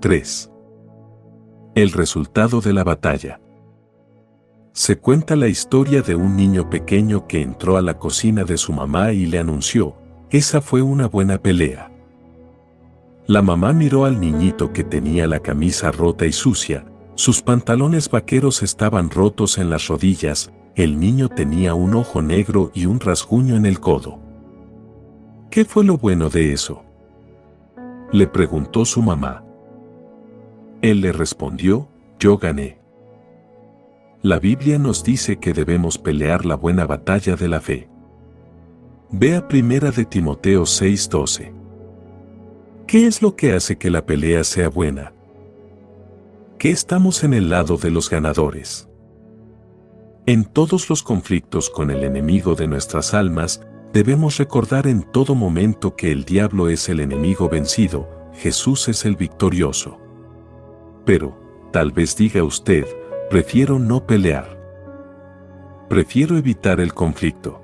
3. 0.00 0.52
El 1.74 1.90
resultado 1.90 2.60
de 2.60 2.72
la 2.72 2.84
batalla. 2.84 3.40
Se 4.72 4.96
cuenta 4.96 5.34
la 5.34 5.48
historia 5.48 6.02
de 6.02 6.14
un 6.14 6.36
niño 6.36 6.70
pequeño 6.70 7.26
que 7.26 7.42
entró 7.42 7.76
a 7.76 7.82
la 7.82 7.98
cocina 7.98 8.44
de 8.44 8.58
su 8.58 8.72
mamá 8.72 9.10
y 9.10 9.26
le 9.26 9.40
anunció, 9.40 9.96
esa 10.30 10.60
fue 10.60 10.82
una 10.82 11.08
buena 11.08 11.38
pelea. 11.38 11.90
La 13.26 13.42
mamá 13.42 13.72
miró 13.72 14.04
al 14.04 14.20
niñito 14.20 14.72
que 14.72 14.84
tenía 14.84 15.26
la 15.26 15.40
camisa 15.40 15.90
rota 15.90 16.26
y 16.26 16.32
sucia, 16.32 16.86
sus 17.16 17.42
pantalones 17.42 18.08
vaqueros 18.08 18.62
estaban 18.62 19.10
rotos 19.10 19.58
en 19.58 19.68
las 19.68 19.88
rodillas, 19.88 20.52
el 20.76 21.00
niño 21.00 21.28
tenía 21.28 21.74
un 21.74 21.96
ojo 21.96 22.22
negro 22.22 22.70
y 22.72 22.86
un 22.86 23.00
rasguño 23.00 23.56
en 23.56 23.66
el 23.66 23.80
codo. 23.80 24.20
¿Qué 25.50 25.64
fue 25.64 25.82
lo 25.82 25.98
bueno 25.98 26.30
de 26.30 26.52
eso? 26.52 26.84
Le 28.12 28.28
preguntó 28.28 28.84
su 28.84 29.02
mamá. 29.02 29.47
Él 30.80 31.00
le 31.00 31.12
respondió, 31.12 31.88
yo 32.20 32.38
gané. 32.38 32.78
La 34.22 34.38
Biblia 34.38 34.78
nos 34.78 35.02
dice 35.02 35.38
que 35.38 35.52
debemos 35.52 35.98
pelear 35.98 36.44
la 36.44 36.54
buena 36.54 36.86
batalla 36.86 37.36
de 37.36 37.48
la 37.48 37.60
fe. 37.60 37.88
Vea 39.10 39.48
primera 39.48 39.90
de 39.90 40.04
Timoteo 40.04 40.62
6:12. 40.66 41.52
¿Qué 42.86 43.06
es 43.06 43.22
lo 43.22 43.36
que 43.36 43.52
hace 43.52 43.76
que 43.76 43.90
la 43.90 44.06
pelea 44.06 44.44
sea 44.44 44.68
buena? 44.68 45.12
Que 46.58 46.70
estamos 46.70 47.24
en 47.24 47.34
el 47.34 47.50
lado 47.50 47.76
de 47.76 47.90
los 47.90 48.10
ganadores. 48.10 48.88
En 50.26 50.44
todos 50.44 50.90
los 50.90 51.02
conflictos 51.02 51.70
con 51.70 51.90
el 51.90 52.04
enemigo 52.04 52.54
de 52.54 52.66
nuestras 52.66 53.14
almas, 53.14 53.62
debemos 53.92 54.36
recordar 54.36 54.86
en 54.86 55.02
todo 55.02 55.34
momento 55.34 55.96
que 55.96 56.12
el 56.12 56.24
diablo 56.24 56.68
es 56.68 56.88
el 56.88 57.00
enemigo 57.00 57.48
vencido, 57.48 58.08
Jesús 58.34 58.88
es 58.88 59.04
el 59.04 59.16
victorioso. 59.16 60.07
Pero, 61.08 61.34
tal 61.72 61.90
vez 61.90 62.14
diga 62.16 62.44
usted, 62.44 62.84
prefiero 63.30 63.78
no 63.78 64.06
pelear. 64.06 64.58
Prefiero 65.88 66.36
evitar 66.36 66.80
el 66.80 66.92
conflicto. 66.92 67.62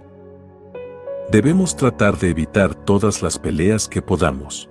Debemos 1.30 1.76
tratar 1.76 2.16
de 2.16 2.30
evitar 2.30 2.74
todas 2.74 3.22
las 3.22 3.38
peleas 3.38 3.86
que 3.86 4.00
podamos. 4.00 4.70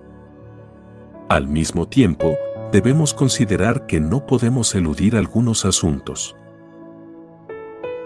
Al 1.30 1.48
mismo 1.48 1.88
tiempo, 1.88 2.36
debemos 2.72 3.14
considerar 3.14 3.86
que 3.86 4.00
no 4.00 4.26
podemos 4.26 4.74
eludir 4.74 5.18
algunos 5.18 5.66
asuntos. 5.66 6.36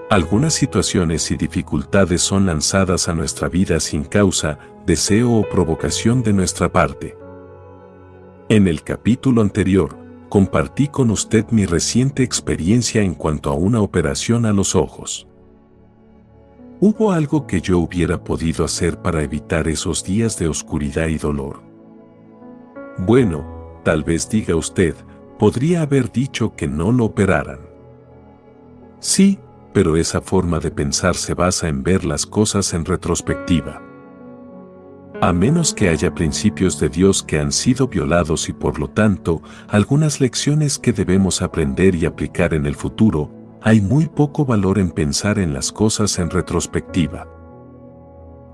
Algunas 0.10 0.54
situaciones 0.54 1.32
y 1.32 1.38
dificultades 1.38 2.22
son 2.22 2.46
lanzadas 2.46 3.08
a 3.08 3.14
nuestra 3.14 3.48
vida 3.48 3.80
sin 3.80 4.04
causa, 4.04 4.60
deseo 4.86 5.32
o 5.32 5.48
provocación 5.48 6.24
de 6.24 6.34
nuestra 6.34 6.70
parte. 6.70 7.18
En 8.50 8.68
el 8.68 8.84
capítulo 8.84 9.42
anterior, 9.42 10.07
compartí 10.30 10.88
con 10.88 11.10
usted 11.12 11.46
mi 11.52 11.66
reciente 11.66 12.24
experiencia 12.24 13.02
en 13.02 13.14
cuanto 13.14 13.50
a 13.50 13.54
una 13.54 13.82
operación 13.82 14.46
a 14.46 14.54
los 14.54 14.76
ojos. 14.76 15.28
¿Hubo 16.80 17.12
algo 17.12 17.48
que 17.48 17.60
yo 17.62 17.80
hubiera 17.80 18.24
podido 18.24 18.64
hacer 18.64 19.02
para 19.02 19.24
evitar 19.24 19.68
esos 19.68 20.04
días 20.04 20.38
de 20.38 20.48
oscuridad 20.48 21.08
y 21.08 21.18
dolor? 21.18 21.62
Bueno, 23.00 23.80
tal 23.84 24.04
vez 24.04 24.30
diga 24.30 24.56
usted, 24.56 24.96
podría 25.40 25.82
haber 25.82 26.12
dicho 26.12 26.56
que 26.56 26.68
no 26.68 26.92
lo 26.92 27.06
operaran. 27.06 27.60
Sí, 29.00 29.40
pero 29.74 29.96
esa 29.96 30.22
forma 30.22 30.60
de 30.60 30.72
pensar 30.72 31.16
se 31.16 31.34
basa 31.34 31.68
en 31.68 31.84
ver 31.84 32.04
las 32.04 32.26
cosas 32.26 32.74
en 32.74 32.86
retrospectiva. 32.86 33.87
A 35.20 35.34
menos 35.34 35.74
que 35.74 35.90
haya 35.90 36.14
principios 36.14 36.80
de 36.80 36.90
Dios 36.90 37.24
que 37.24 37.40
han 37.40 37.52
sido 37.52 37.88
violados 37.88 38.50
y 38.50 38.54
por 38.54 38.80
lo 38.80 38.88
tanto, 38.88 39.42
algunas 39.68 40.22
lecciones 40.22 40.78
que 40.78 40.94
debemos 40.94 41.42
aprender 41.42 41.96
y 41.96 42.06
aplicar 42.06 42.54
en 42.54 42.68
el 42.68 42.76
futuro, 42.76 43.32
hay 43.64 43.82
muy 43.82 44.06
poco 44.06 44.46
valor 44.46 44.78
en 44.78 44.92
pensar 44.92 45.40
en 45.40 45.54
las 45.54 45.72
cosas 45.72 46.20
en 46.20 46.30
retrospectiva. 46.30 47.28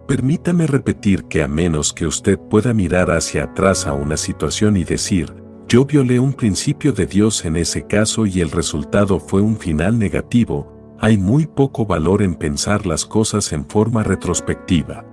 Permítame 0.08 0.66
repetir 0.66 1.26
que 1.26 1.44
a 1.44 1.50
menos 1.50 1.92
que 1.92 2.08
usted 2.08 2.40
pueda 2.40 2.74
mirar 2.74 3.12
hacia 3.12 3.44
atrás 3.44 3.86
a 3.86 3.92
una 3.92 4.16
situación 4.16 4.78
y 4.78 4.86
decir, 4.86 5.34
yo 5.68 5.84
violé 5.84 6.18
un 6.18 6.32
principio 6.32 6.94
de 6.94 7.08
Dios 7.08 7.44
en 7.44 7.58
ese 7.58 7.86
caso 7.88 8.26
y 8.26 8.40
el 8.40 8.52
resultado 8.52 9.20
fue 9.20 9.42
un 9.42 9.58
final 9.58 10.00
negativo, 10.00 10.96
hay 10.98 11.18
muy 11.18 11.46
poco 11.46 11.86
valor 11.86 12.22
en 12.22 12.36
pensar 12.36 12.86
las 12.86 13.06
cosas 13.06 13.52
en 13.52 13.66
forma 13.66 14.02
retrospectiva 14.04 15.13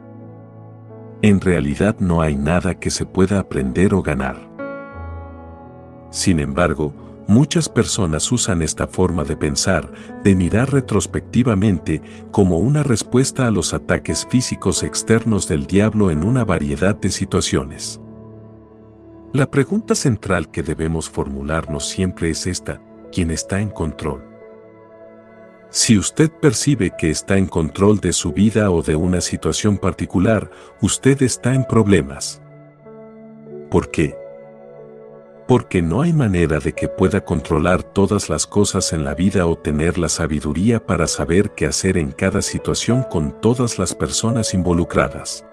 en 1.22 1.40
realidad 1.40 1.96
no 1.98 2.22
hay 2.22 2.36
nada 2.36 2.78
que 2.78 2.90
se 2.90 3.04
pueda 3.06 3.38
aprender 3.38 3.94
o 3.94 4.02
ganar. 4.02 4.50
Sin 6.10 6.40
embargo, 6.40 6.94
muchas 7.28 7.68
personas 7.68 8.32
usan 8.32 8.62
esta 8.62 8.86
forma 8.86 9.22
de 9.24 9.36
pensar, 9.36 9.92
de 10.24 10.34
mirar 10.34 10.72
retrospectivamente, 10.72 12.02
como 12.30 12.58
una 12.58 12.82
respuesta 12.82 13.46
a 13.46 13.50
los 13.50 13.74
ataques 13.74 14.26
físicos 14.28 14.82
externos 14.82 15.46
del 15.46 15.66
diablo 15.66 16.10
en 16.10 16.24
una 16.24 16.44
variedad 16.44 16.96
de 16.96 17.10
situaciones. 17.10 18.00
La 19.32 19.48
pregunta 19.48 19.94
central 19.94 20.50
que 20.50 20.62
debemos 20.62 21.08
formularnos 21.08 21.88
siempre 21.88 22.30
es 22.30 22.46
esta, 22.48 22.82
¿quién 23.12 23.30
está 23.30 23.60
en 23.60 23.70
control? 23.70 24.29
Si 25.70 25.96
usted 25.96 26.32
percibe 26.32 26.90
que 26.98 27.10
está 27.10 27.38
en 27.38 27.46
control 27.46 28.00
de 28.00 28.12
su 28.12 28.32
vida 28.32 28.72
o 28.72 28.82
de 28.82 28.96
una 28.96 29.20
situación 29.20 29.78
particular, 29.78 30.50
usted 30.80 31.22
está 31.22 31.54
en 31.54 31.64
problemas. 31.64 32.42
¿Por 33.70 33.92
qué? 33.92 34.16
Porque 35.46 35.80
no 35.80 36.02
hay 36.02 36.12
manera 36.12 36.58
de 36.58 36.72
que 36.72 36.88
pueda 36.88 37.24
controlar 37.24 37.84
todas 37.84 38.28
las 38.28 38.48
cosas 38.48 38.92
en 38.92 39.04
la 39.04 39.14
vida 39.14 39.46
o 39.46 39.56
tener 39.56 39.96
la 39.96 40.08
sabiduría 40.08 40.84
para 40.84 41.06
saber 41.06 41.52
qué 41.52 41.66
hacer 41.66 41.98
en 41.98 42.10
cada 42.10 42.42
situación 42.42 43.04
con 43.04 43.40
todas 43.40 43.78
las 43.78 43.94
personas 43.94 44.54
involucradas. 44.54 45.44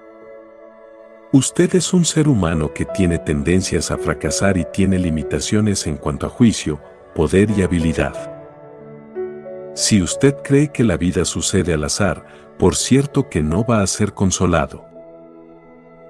Usted 1.31 1.75
es 1.75 1.93
un 1.93 2.05
ser 2.05 2.27
humano 2.27 2.73
que 2.73 2.85
tiene 2.85 3.19
tendencias 3.19 3.91
a 3.91 3.97
fracasar 3.97 4.57
y 4.57 4.65
tiene 4.73 4.97
limitaciones 4.97 5.85
en 5.85 5.97
cuanto 5.97 6.25
a 6.25 6.29
juicio, 6.29 6.81
poder 7.13 7.51
y 7.51 7.61
habilidad. 7.61 8.36
Si 9.77 10.01
usted 10.01 10.37
cree 10.43 10.71
que 10.71 10.83
la 10.83 10.97
vida 10.97 11.23
sucede 11.23 11.71
al 11.71 11.83
azar, 11.83 12.25
por 12.57 12.75
cierto 12.75 13.29
que 13.29 13.43
no 13.43 13.63
va 13.63 13.83
a 13.83 13.85
ser 13.85 14.15
consolado. 14.15 14.83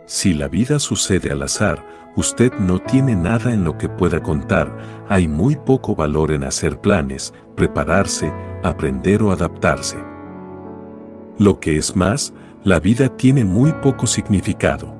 Si 0.05 0.33
la 0.33 0.47
vida 0.47 0.79
sucede 0.79 1.31
al 1.31 1.43
azar, 1.43 1.85
usted 2.15 2.53
no 2.59 2.79
tiene 2.79 3.13
nada 3.17 3.53
en 3.53 3.65
lo 3.65 3.77
que 3.77 3.89
pueda 3.89 4.23
contar, 4.23 4.73
hay 5.09 5.27
muy 5.27 5.57
poco 5.57 5.97
valor 5.97 6.31
en 6.31 6.45
hacer 6.45 6.79
planes, 6.79 7.33
prepararse, 7.57 8.31
aprender 8.63 9.21
o 9.21 9.33
adaptarse. 9.33 9.97
Lo 11.37 11.59
que 11.59 11.75
es 11.75 11.93
más, 11.93 12.33
la 12.63 12.79
vida 12.79 13.17
tiene 13.17 13.43
muy 13.43 13.73
poco 13.73 14.07
significado. 14.07 14.96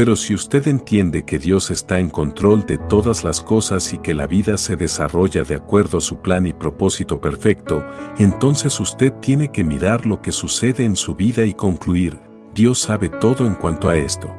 Pero 0.00 0.16
si 0.16 0.32
usted 0.32 0.66
entiende 0.66 1.26
que 1.26 1.38
Dios 1.38 1.70
está 1.70 1.98
en 1.98 2.08
control 2.08 2.64
de 2.64 2.78
todas 2.78 3.22
las 3.22 3.42
cosas 3.42 3.92
y 3.92 3.98
que 3.98 4.14
la 4.14 4.26
vida 4.26 4.56
se 4.56 4.74
desarrolla 4.74 5.42
de 5.44 5.56
acuerdo 5.56 5.98
a 5.98 6.00
su 6.00 6.22
plan 6.22 6.46
y 6.46 6.54
propósito 6.54 7.20
perfecto, 7.20 7.84
entonces 8.16 8.80
usted 8.80 9.12
tiene 9.20 9.52
que 9.52 9.62
mirar 9.62 10.06
lo 10.06 10.22
que 10.22 10.32
sucede 10.32 10.86
en 10.86 10.96
su 10.96 11.16
vida 11.16 11.44
y 11.44 11.52
concluir, 11.52 12.18
Dios 12.54 12.78
sabe 12.78 13.10
todo 13.10 13.46
en 13.46 13.54
cuanto 13.54 13.90
a 13.90 13.96
esto. 13.98 14.34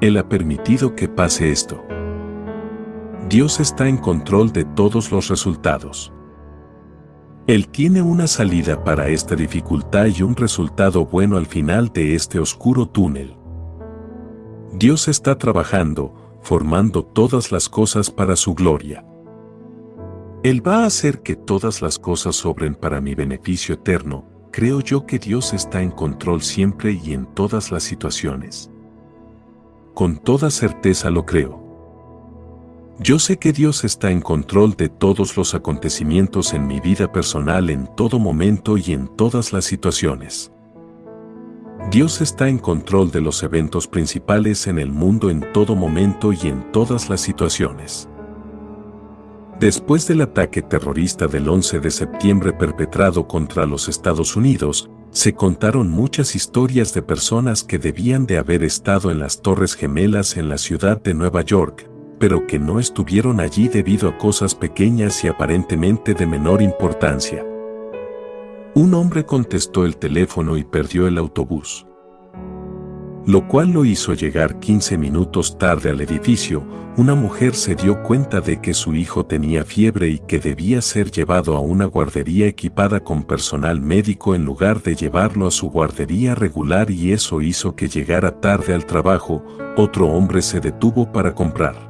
Él 0.00 0.16
ha 0.16 0.28
permitido 0.28 0.94
que 0.94 1.08
pase 1.08 1.50
esto. 1.50 1.82
Dios 3.28 3.58
está 3.58 3.88
en 3.88 3.96
control 3.96 4.52
de 4.52 4.64
todos 4.64 5.10
los 5.10 5.26
resultados. 5.30 6.12
Él 7.48 7.66
tiene 7.70 8.02
una 8.02 8.28
salida 8.28 8.84
para 8.84 9.08
esta 9.08 9.34
dificultad 9.34 10.06
y 10.06 10.22
un 10.22 10.36
resultado 10.36 11.06
bueno 11.06 11.38
al 11.38 11.46
final 11.46 11.88
de 11.92 12.14
este 12.14 12.38
oscuro 12.38 12.86
túnel. 12.86 13.37
Dios 14.72 15.08
está 15.08 15.38
trabajando, 15.38 16.38
formando 16.42 17.02
todas 17.02 17.50
las 17.50 17.68
cosas 17.68 18.10
para 18.10 18.36
su 18.36 18.54
gloria. 18.54 19.04
Él 20.42 20.66
va 20.66 20.82
a 20.82 20.86
hacer 20.86 21.22
que 21.22 21.36
todas 21.36 21.82
las 21.82 21.98
cosas 21.98 22.36
sobren 22.36 22.74
para 22.74 23.00
mi 23.00 23.14
beneficio 23.14 23.74
eterno, 23.74 24.24
creo 24.52 24.80
yo 24.80 25.06
que 25.06 25.18
Dios 25.18 25.52
está 25.52 25.82
en 25.82 25.90
control 25.90 26.42
siempre 26.42 26.92
y 26.92 27.12
en 27.12 27.26
todas 27.34 27.72
las 27.72 27.82
situaciones. 27.82 28.70
Con 29.94 30.18
toda 30.18 30.50
certeza 30.50 31.10
lo 31.10 31.24
creo. 31.24 31.66
Yo 33.00 33.18
sé 33.18 33.38
que 33.38 33.52
Dios 33.52 33.84
está 33.84 34.10
en 34.10 34.20
control 34.20 34.74
de 34.74 34.88
todos 34.88 35.36
los 35.36 35.54
acontecimientos 35.54 36.52
en 36.52 36.66
mi 36.66 36.78
vida 36.78 37.10
personal 37.10 37.70
en 37.70 37.88
todo 37.96 38.18
momento 38.18 38.76
y 38.76 38.92
en 38.92 39.08
todas 39.16 39.52
las 39.52 39.64
situaciones. 39.64 40.52
Dios 41.90 42.20
está 42.20 42.48
en 42.48 42.58
control 42.58 43.10
de 43.10 43.22
los 43.22 43.42
eventos 43.42 43.86
principales 43.86 44.66
en 44.66 44.78
el 44.78 44.92
mundo 44.92 45.30
en 45.30 45.52
todo 45.54 45.74
momento 45.74 46.34
y 46.34 46.48
en 46.48 46.70
todas 46.70 47.08
las 47.08 47.22
situaciones. 47.22 48.08
Después 49.58 50.06
del 50.06 50.20
ataque 50.20 50.60
terrorista 50.60 51.26
del 51.26 51.48
11 51.48 51.80
de 51.80 51.90
septiembre 51.90 52.52
perpetrado 52.52 53.26
contra 53.26 53.64
los 53.64 53.88
Estados 53.88 54.36
Unidos, 54.36 54.90
se 55.10 55.32
contaron 55.32 55.88
muchas 55.88 56.36
historias 56.36 56.92
de 56.92 57.00
personas 57.00 57.64
que 57.64 57.78
debían 57.78 58.26
de 58.26 58.36
haber 58.36 58.62
estado 58.64 59.10
en 59.10 59.18
las 59.18 59.40
Torres 59.40 59.74
Gemelas 59.74 60.36
en 60.36 60.50
la 60.50 60.58
ciudad 60.58 61.00
de 61.02 61.14
Nueva 61.14 61.40
York, 61.40 61.88
pero 62.18 62.46
que 62.46 62.58
no 62.58 62.78
estuvieron 62.78 63.40
allí 63.40 63.68
debido 63.68 64.10
a 64.10 64.18
cosas 64.18 64.54
pequeñas 64.54 65.24
y 65.24 65.28
aparentemente 65.28 66.12
de 66.12 66.26
menor 66.26 66.60
importancia. 66.60 67.47
Un 68.74 68.94
hombre 68.94 69.24
contestó 69.24 69.84
el 69.84 69.96
teléfono 69.96 70.56
y 70.56 70.64
perdió 70.64 71.06
el 71.06 71.18
autobús 71.18 71.86
lo 73.28 73.46
cual 73.46 73.72
lo 73.72 73.84
hizo 73.84 74.14
llegar 74.14 74.58
15 74.58 74.96
minutos 74.96 75.58
tarde 75.58 75.90
al 75.90 76.00
edificio, 76.00 76.64
una 76.96 77.14
mujer 77.14 77.54
se 77.54 77.74
dio 77.74 78.02
cuenta 78.02 78.40
de 78.40 78.58
que 78.62 78.72
su 78.72 78.94
hijo 78.94 79.26
tenía 79.26 79.64
fiebre 79.64 80.08
y 80.08 80.18
que 80.20 80.38
debía 80.38 80.80
ser 80.80 81.10
llevado 81.10 81.54
a 81.54 81.60
una 81.60 81.84
guardería 81.84 82.46
equipada 82.46 83.00
con 83.00 83.24
personal 83.24 83.82
médico 83.82 84.34
en 84.34 84.46
lugar 84.46 84.80
de 84.80 84.94
llevarlo 84.94 85.46
a 85.46 85.50
su 85.50 85.68
guardería 85.68 86.34
regular 86.34 86.90
y 86.90 87.12
eso 87.12 87.42
hizo 87.42 87.76
que 87.76 87.88
llegara 87.88 88.40
tarde 88.40 88.72
al 88.72 88.86
trabajo, 88.86 89.44
otro 89.76 90.06
hombre 90.06 90.40
se 90.40 90.60
detuvo 90.60 91.12
para 91.12 91.34
comprar. 91.34 91.87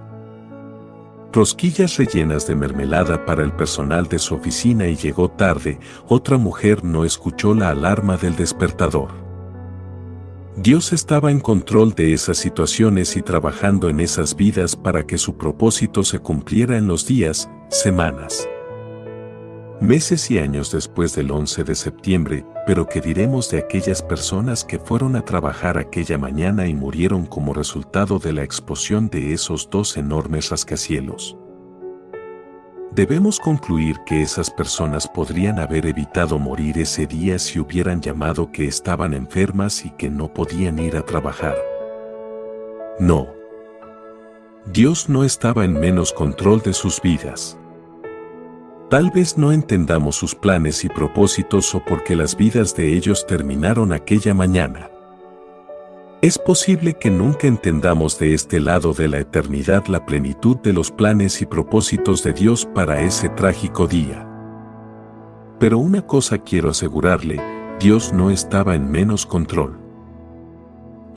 Rosquillas 1.33 1.99
rellenas 1.99 2.47
de 2.47 2.55
mermelada 2.55 3.27
para 3.27 3.43
el 3.45 3.53
personal 3.53 4.09
de 4.09 4.19
su 4.19 4.35
oficina 4.35 4.87
y 4.87 4.97
llegó 4.97 5.31
tarde, 5.31 5.79
otra 6.09 6.39
mujer 6.39 6.85
no 6.85 7.05
escuchó 7.05 7.55
la 7.55 7.69
alarma 7.69 8.17
del 8.17 8.35
despertador. 8.35 9.11
Dios 10.57 10.93
estaba 10.93 11.31
en 11.31 11.39
control 11.39 11.95
de 11.95 12.15
esas 12.15 12.39
situaciones 12.39 13.17
y 13.17 13.23
trabajando 13.23 13.89
en 13.89 14.01
esas 14.01 14.35
vidas 14.35 14.75
para 14.75 15.07
que 15.07 15.19
su 15.19 15.37
propósito 15.37 16.03
se 16.03 16.19
cumpliera 16.19 16.77
en 16.77 16.89
los 16.89 17.07
días, 17.07 17.49
semanas, 17.69 18.49
meses 19.81 20.31
y 20.31 20.39
años 20.39 20.73
después 20.73 21.15
del 21.15 21.31
11 21.31 21.65
de 21.65 21.75
septiembre, 21.75 22.45
pero 22.67 22.87
¿qué 22.87 23.01
diremos 23.01 23.51
de 23.51 23.59
aquellas 23.59 24.03
personas 24.03 24.65
que 24.65 24.79
fueron 24.79 25.17
a 25.17 25.25
trabajar 25.25 25.79
aquella 25.79 26.19
mañana 26.19 26.67
y 26.67 26.75
murieron 26.75 27.27
como 27.27 27.55
resultado 27.55 28.19
de 28.19 28.33
la 28.33 28.43
explosión 28.43 29.09
de 29.09 29.33
esos 29.33 29.71
dos 29.71 29.97
enormes 29.97 30.51
rascacielos? 30.51 31.37
Debemos 32.91 33.39
concluir 33.39 33.99
que 34.07 34.23
esas 34.23 34.51
personas 34.51 35.07
podrían 35.07 35.59
haber 35.61 35.87
evitado 35.87 36.39
morir 36.39 36.79
ese 36.79 37.07
día 37.07 37.39
si 37.39 37.61
hubieran 37.61 38.01
llamado 38.01 38.51
que 38.51 38.67
estaban 38.67 39.13
enfermas 39.13 39.85
y 39.85 39.91
que 39.91 40.09
no 40.09 40.33
podían 40.33 40.79
ir 40.79 40.97
a 40.97 41.03
trabajar. 41.03 41.57
No. 42.99 43.29
Dios 44.73 45.09
no 45.09 45.23
estaba 45.23 45.65
en 45.65 45.75
menos 45.75 46.13
control 46.13 46.63
de 46.63 46.73
sus 46.73 47.01
vidas. 47.01 47.57
Tal 48.90 49.11
vez 49.11 49.37
no 49.37 49.52
entendamos 49.52 50.17
sus 50.17 50.35
planes 50.35 50.82
y 50.82 50.88
propósitos 50.88 51.75
o 51.75 51.85
porque 51.85 52.17
las 52.17 52.35
vidas 52.35 52.75
de 52.75 52.96
ellos 52.96 53.26
terminaron 53.26 53.93
aquella 53.93 54.32
mañana. 54.32 54.90
Es 56.23 56.38
posible 56.38 56.94
que 56.94 57.11
nunca 57.11 57.46
entendamos 57.46 58.19
de 58.19 58.32
este 58.32 58.61
lado 58.61 58.94
de 58.94 59.08
la 59.08 59.19
eternidad 59.19 59.87
la 59.88 60.06
plenitud 60.06 60.56
de 60.56 60.73
los 60.73 60.90
planes 60.90 61.43
y 61.43 61.46
propósitos 61.46 62.25
de 62.25 62.32
Dios 62.32 62.67
para 62.75 63.02
ese 63.02 63.29
trágico 63.29 63.87
día. 63.87 64.26
Pero 65.61 65.76
una 65.76 66.06
cosa 66.06 66.38
quiero 66.38 66.70
asegurarle, 66.70 67.38
Dios 67.79 68.14
no 68.14 68.31
estaba 68.31 68.75
en 68.75 68.91
menos 68.91 69.26
control. 69.26 69.88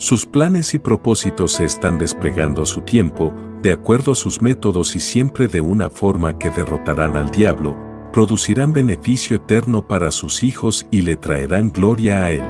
Sus 0.01 0.25
planes 0.25 0.73
y 0.73 0.79
propósitos 0.79 1.51
se 1.51 1.63
están 1.63 1.99
desplegando 1.99 2.63
a 2.63 2.65
su 2.65 2.81
tiempo, 2.81 3.31
de 3.61 3.71
acuerdo 3.71 4.13
a 4.13 4.15
sus 4.15 4.41
métodos 4.41 4.95
y 4.95 4.99
siempre 4.99 5.47
de 5.47 5.61
una 5.61 5.91
forma 5.91 6.39
que 6.39 6.49
derrotarán 6.49 7.15
al 7.15 7.29
diablo, 7.29 7.77
producirán 8.11 8.73
beneficio 8.73 9.35
eterno 9.35 9.87
para 9.87 10.09
sus 10.09 10.41
hijos 10.41 10.87
y 10.89 11.03
le 11.03 11.17
traerán 11.17 11.71
gloria 11.71 12.23
a 12.23 12.31
él. 12.31 12.41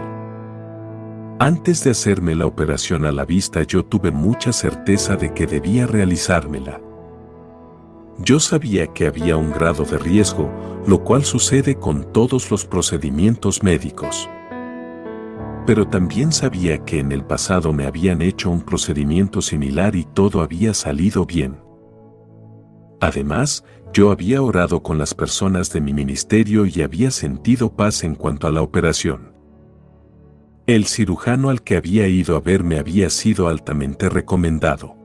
Antes 1.39 1.83
de 1.83 1.91
hacerme 1.91 2.35
la 2.35 2.45
operación 2.45 3.03
a 3.03 3.11
la 3.11 3.25
vista 3.25 3.63
yo 3.63 3.83
tuve 3.83 4.11
mucha 4.11 4.53
certeza 4.53 5.17
de 5.17 5.33
que 5.33 5.45
debía 5.45 5.87
realizármela. 5.87 6.79
Yo 8.19 8.39
sabía 8.39 8.87
que 8.87 9.07
había 9.07 9.35
un 9.35 9.51
grado 9.51 9.83
de 9.83 9.97
riesgo, 9.97 10.49
lo 10.87 11.03
cual 11.03 11.25
sucede 11.25 11.75
con 11.75 12.13
todos 12.13 12.49
los 12.49 12.65
procedimientos 12.65 13.61
médicos. 13.61 14.29
Pero 15.65 15.87
también 15.87 16.31
sabía 16.31 16.79
que 16.83 16.99
en 16.99 17.11
el 17.11 17.23
pasado 17.23 17.71
me 17.71 17.85
habían 17.85 18.21
hecho 18.21 18.49
un 18.49 18.61
procedimiento 18.61 19.41
similar 19.41 19.95
y 19.95 20.05
todo 20.05 20.41
había 20.41 20.73
salido 20.73 21.25
bien. 21.25 21.59
Además, 22.99 23.63
yo 23.93 24.11
había 24.11 24.41
orado 24.41 24.81
con 24.81 24.97
las 24.97 25.13
personas 25.13 25.71
de 25.71 25.81
mi 25.81 25.93
ministerio 25.93 26.65
y 26.65 26.81
había 26.81 27.11
sentido 27.11 27.75
paz 27.75 28.03
en 28.03 28.15
cuanto 28.15 28.47
a 28.47 28.51
la 28.51 28.61
operación. 28.61 29.33
El 30.67 30.85
cirujano 30.85 31.49
al 31.49 31.61
que 31.63 31.75
había 31.75 32.07
ido 32.07 32.35
a 32.35 32.39
verme 32.39 32.79
había 32.79 33.09
sido 33.09 33.47
altamente 33.47 34.07
recomendado. 34.07 34.95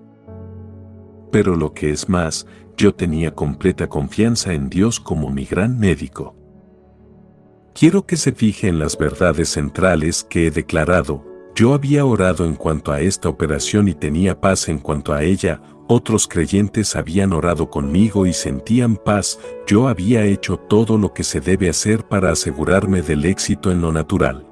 Pero 1.32 1.56
lo 1.56 1.72
que 1.72 1.90
es 1.90 2.08
más, 2.08 2.46
yo 2.76 2.94
tenía 2.94 3.34
completa 3.34 3.88
confianza 3.88 4.52
en 4.52 4.68
Dios 4.68 5.00
como 5.00 5.30
mi 5.30 5.44
gran 5.44 5.78
médico. 5.78 6.36
Quiero 7.78 8.06
que 8.06 8.16
se 8.16 8.32
fije 8.32 8.68
en 8.68 8.78
las 8.78 8.96
verdades 8.96 9.50
centrales 9.50 10.24
que 10.24 10.46
he 10.46 10.50
declarado. 10.50 11.22
Yo 11.54 11.74
había 11.74 12.06
orado 12.06 12.46
en 12.46 12.54
cuanto 12.54 12.90
a 12.90 13.02
esta 13.02 13.28
operación 13.28 13.86
y 13.86 13.92
tenía 13.92 14.40
paz 14.40 14.70
en 14.70 14.78
cuanto 14.78 15.12
a 15.12 15.22
ella, 15.22 15.60
otros 15.86 16.26
creyentes 16.26 16.96
habían 16.96 17.34
orado 17.34 17.68
conmigo 17.68 18.24
y 18.24 18.32
sentían 18.32 18.96
paz, 18.96 19.38
yo 19.66 19.88
había 19.88 20.24
hecho 20.24 20.56
todo 20.56 20.96
lo 20.96 21.12
que 21.12 21.22
se 21.22 21.42
debe 21.42 21.68
hacer 21.68 22.08
para 22.08 22.30
asegurarme 22.30 23.02
del 23.02 23.26
éxito 23.26 23.70
en 23.70 23.82
lo 23.82 23.92
natural. 23.92 24.46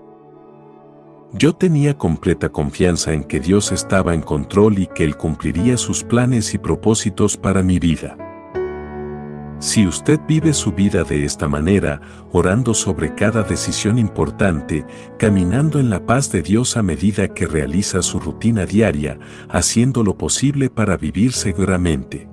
Yo 1.32 1.54
tenía 1.54 1.96
completa 1.96 2.50
confianza 2.50 3.14
en 3.14 3.24
que 3.24 3.40
Dios 3.40 3.72
estaba 3.72 4.12
en 4.12 4.20
control 4.20 4.78
y 4.78 4.86
que 4.86 5.02
Él 5.02 5.16
cumpliría 5.16 5.78
sus 5.78 6.04
planes 6.04 6.52
y 6.52 6.58
propósitos 6.58 7.38
para 7.38 7.62
mi 7.62 7.78
vida. 7.78 8.18
Si 9.60 9.86
usted 9.86 10.20
vive 10.28 10.52
su 10.52 10.72
vida 10.72 11.04
de 11.04 11.24
esta 11.24 11.48
manera, 11.48 12.00
orando 12.32 12.74
sobre 12.74 13.14
cada 13.14 13.42
decisión 13.42 13.98
importante, 13.98 14.84
caminando 15.18 15.78
en 15.78 15.88
la 15.90 16.04
paz 16.04 16.30
de 16.30 16.42
Dios 16.42 16.76
a 16.76 16.82
medida 16.82 17.28
que 17.28 17.46
realiza 17.46 18.02
su 18.02 18.20
rutina 18.20 18.66
diaria, 18.66 19.18
haciendo 19.48 20.02
lo 20.02 20.18
posible 20.18 20.68
para 20.70 20.96
vivir 20.96 21.32
seguramente, 21.32 22.28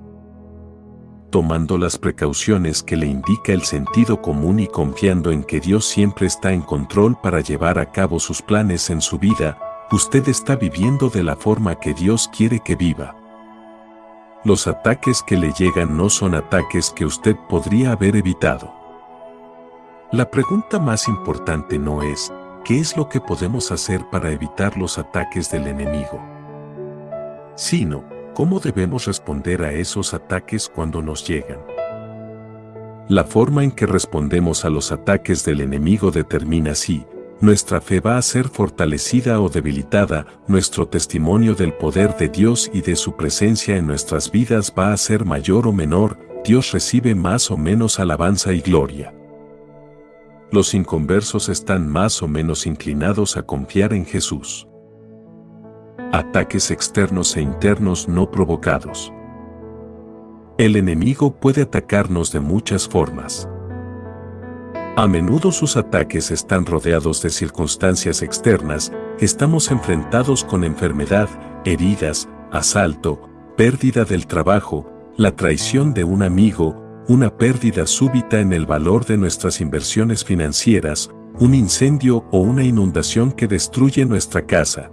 tomando 1.30 1.78
las 1.78 1.96
precauciones 1.96 2.82
que 2.82 2.96
le 2.96 3.06
indica 3.06 3.52
el 3.52 3.62
sentido 3.62 4.20
común 4.20 4.60
y 4.60 4.66
confiando 4.66 5.30
en 5.30 5.42
que 5.42 5.60
Dios 5.60 5.86
siempre 5.86 6.26
está 6.26 6.52
en 6.52 6.60
control 6.60 7.16
para 7.22 7.40
llevar 7.40 7.78
a 7.78 7.90
cabo 7.90 8.20
sus 8.20 8.42
planes 8.42 8.90
en 8.90 9.00
su 9.00 9.18
vida, 9.18 9.58
usted 9.90 10.28
está 10.28 10.56
viviendo 10.56 11.08
de 11.08 11.22
la 11.22 11.36
forma 11.36 11.76
que 11.76 11.94
Dios 11.94 12.28
quiere 12.36 12.60
que 12.60 12.76
viva. 12.76 13.21
Los 14.44 14.66
ataques 14.66 15.22
que 15.22 15.36
le 15.36 15.52
llegan 15.52 15.96
no 15.96 16.10
son 16.10 16.34
ataques 16.34 16.90
que 16.90 17.04
usted 17.04 17.36
podría 17.48 17.92
haber 17.92 18.16
evitado. 18.16 18.72
La 20.10 20.30
pregunta 20.30 20.78
más 20.78 21.08
importante 21.08 21.78
no 21.78 22.02
es, 22.02 22.32
¿qué 22.64 22.78
es 22.78 22.96
lo 22.96 23.08
que 23.08 23.20
podemos 23.20 23.70
hacer 23.72 24.04
para 24.10 24.30
evitar 24.30 24.76
los 24.76 24.98
ataques 24.98 25.50
del 25.50 25.68
enemigo? 25.68 26.20
Sino, 27.54 28.04
¿Cómo 28.34 28.60
debemos 28.60 29.04
responder 29.04 29.62
a 29.62 29.72
esos 29.72 30.14
ataques 30.14 30.70
cuando 30.74 31.02
nos 31.02 31.26
llegan? 31.28 31.58
La 33.08 33.24
forma 33.24 33.62
en 33.62 33.70
que 33.70 33.84
respondemos 33.84 34.64
a 34.64 34.70
los 34.70 34.90
ataques 34.90 35.44
del 35.44 35.60
enemigo 35.60 36.10
determina 36.10 36.74
si 36.74 37.04
nuestra 37.42 37.82
fe 37.82 38.00
va 38.00 38.16
a 38.16 38.22
ser 38.22 38.48
fortalecida 38.48 39.40
o 39.42 39.50
debilitada, 39.50 40.26
nuestro 40.48 40.88
testimonio 40.88 41.54
del 41.54 41.74
poder 41.74 42.16
de 42.16 42.28
Dios 42.28 42.70
y 42.72 42.80
de 42.80 42.96
su 42.96 43.16
presencia 43.16 43.76
en 43.76 43.86
nuestras 43.86 44.30
vidas 44.30 44.72
va 44.76 44.94
a 44.94 44.96
ser 44.96 45.26
mayor 45.26 45.66
o 45.66 45.72
menor, 45.72 46.18
Dios 46.44 46.72
recibe 46.72 47.14
más 47.14 47.50
o 47.50 47.58
menos 47.58 48.00
alabanza 48.00 48.54
y 48.54 48.60
gloria. 48.60 49.14
Los 50.50 50.72
inconversos 50.72 51.50
están 51.50 51.86
más 51.86 52.22
o 52.22 52.28
menos 52.28 52.66
inclinados 52.66 53.36
a 53.36 53.42
confiar 53.42 53.92
en 53.92 54.06
Jesús 54.06 54.66
ataques 56.12 56.70
externos 56.70 57.36
e 57.38 57.40
internos 57.40 58.06
no 58.06 58.30
provocados. 58.30 59.12
El 60.58 60.76
enemigo 60.76 61.34
puede 61.34 61.62
atacarnos 61.62 62.30
de 62.32 62.40
muchas 62.40 62.86
formas. 62.86 63.48
A 64.94 65.08
menudo 65.08 65.52
sus 65.52 65.78
ataques 65.78 66.30
están 66.30 66.66
rodeados 66.66 67.22
de 67.22 67.30
circunstancias 67.30 68.20
externas, 68.20 68.92
estamos 69.20 69.70
enfrentados 69.70 70.44
con 70.44 70.64
enfermedad, 70.64 71.30
heridas, 71.64 72.28
asalto, 72.50 73.18
pérdida 73.56 74.04
del 74.04 74.26
trabajo, 74.26 74.86
la 75.16 75.34
traición 75.34 75.94
de 75.94 76.04
un 76.04 76.22
amigo, 76.22 76.76
una 77.08 77.34
pérdida 77.34 77.86
súbita 77.86 78.40
en 78.40 78.52
el 78.52 78.66
valor 78.66 79.06
de 79.06 79.16
nuestras 79.16 79.62
inversiones 79.62 80.26
financieras, 80.26 81.08
un 81.40 81.54
incendio 81.54 82.26
o 82.30 82.40
una 82.40 82.62
inundación 82.62 83.32
que 83.32 83.48
destruye 83.48 84.04
nuestra 84.04 84.44
casa, 84.44 84.90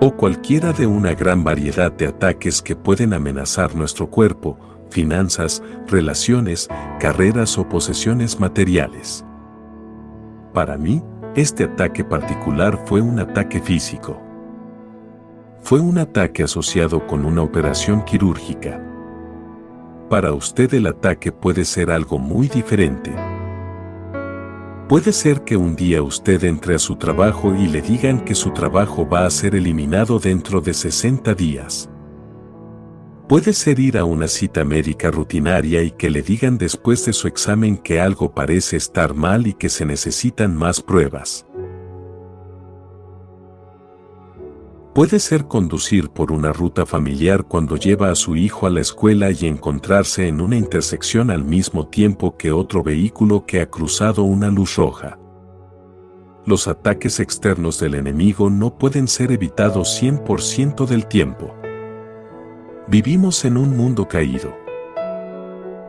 o 0.00 0.16
cualquiera 0.16 0.72
de 0.72 0.86
una 0.86 1.12
gran 1.12 1.44
variedad 1.44 1.92
de 1.92 2.06
ataques 2.06 2.62
que 2.62 2.74
pueden 2.74 3.12
amenazar 3.12 3.74
nuestro 3.74 4.08
cuerpo, 4.08 4.58
finanzas, 4.92 5.62
relaciones, 5.88 6.68
carreras 7.00 7.58
o 7.58 7.68
posesiones 7.68 8.38
materiales. 8.38 9.24
Para 10.54 10.76
mí, 10.76 11.02
este 11.34 11.64
ataque 11.64 12.04
particular 12.04 12.78
fue 12.86 13.00
un 13.00 13.18
ataque 13.18 13.60
físico. 13.60 14.20
fue 15.62 15.80
un 15.80 15.96
ataque 15.98 16.42
asociado 16.42 17.06
con 17.06 17.24
una 17.24 17.40
operación 17.40 18.04
quirúrgica. 18.04 18.80
Para 20.10 20.32
usted 20.34 20.74
el 20.74 20.88
ataque 20.88 21.32
puede 21.32 21.64
ser 21.64 21.90
algo 21.90 22.18
muy 22.18 22.48
diferente. 22.48 23.12
Puede 24.88 25.12
ser 25.12 25.42
que 25.42 25.56
un 25.56 25.74
día 25.74 26.02
usted 26.02 26.44
entre 26.44 26.74
a 26.74 26.78
su 26.78 26.96
trabajo 26.96 27.54
y 27.54 27.68
le 27.68 27.80
digan 27.80 28.24
que 28.24 28.34
su 28.34 28.50
trabajo 28.50 29.08
va 29.08 29.24
a 29.24 29.30
ser 29.30 29.54
eliminado 29.54 30.18
dentro 30.18 30.60
de 30.60 30.74
60 30.74 31.32
días. 31.34 31.88
Puede 33.32 33.54
ser 33.54 33.78
ir 33.78 33.96
a 33.96 34.04
una 34.04 34.28
cita 34.28 34.62
médica 34.62 35.10
rutinaria 35.10 35.82
y 35.82 35.90
que 35.90 36.10
le 36.10 36.20
digan 36.20 36.58
después 36.58 37.06
de 37.06 37.14
su 37.14 37.28
examen 37.28 37.78
que 37.78 37.98
algo 37.98 38.34
parece 38.34 38.76
estar 38.76 39.14
mal 39.14 39.46
y 39.46 39.54
que 39.54 39.70
se 39.70 39.86
necesitan 39.86 40.54
más 40.54 40.82
pruebas. 40.82 41.46
Puede 44.94 45.18
ser 45.18 45.46
conducir 45.46 46.10
por 46.10 46.30
una 46.30 46.52
ruta 46.52 46.84
familiar 46.84 47.44
cuando 47.44 47.76
lleva 47.76 48.10
a 48.10 48.16
su 48.16 48.36
hijo 48.36 48.66
a 48.66 48.70
la 48.70 48.82
escuela 48.82 49.30
y 49.30 49.46
encontrarse 49.46 50.28
en 50.28 50.42
una 50.42 50.58
intersección 50.58 51.30
al 51.30 51.42
mismo 51.42 51.86
tiempo 51.86 52.36
que 52.36 52.52
otro 52.52 52.82
vehículo 52.82 53.46
que 53.46 53.62
ha 53.62 53.70
cruzado 53.70 54.24
una 54.24 54.50
luz 54.50 54.76
roja. 54.76 55.18
Los 56.44 56.68
ataques 56.68 57.18
externos 57.18 57.80
del 57.80 57.94
enemigo 57.94 58.50
no 58.50 58.76
pueden 58.76 59.08
ser 59.08 59.32
evitados 59.32 60.02
100% 60.02 60.84
del 60.84 61.06
tiempo. 61.06 61.61
Vivimos 62.88 63.44
en 63.44 63.56
un 63.56 63.76
mundo 63.76 64.08
caído. 64.08 64.56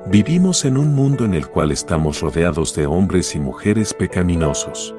Vivimos 0.05 0.63
en 0.63 0.77
un 0.77 0.93
mundo 0.93 1.25
en 1.25 1.33
el 1.33 1.47
cual 1.47 1.71
estamos 1.71 2.21
rodeados 2.21 2.75
de 2.75 2.85
hombres 2.85 3.33
y 3.33 3.39
mujeres 3.39 3.95
pecaminosos. 3.95 4.93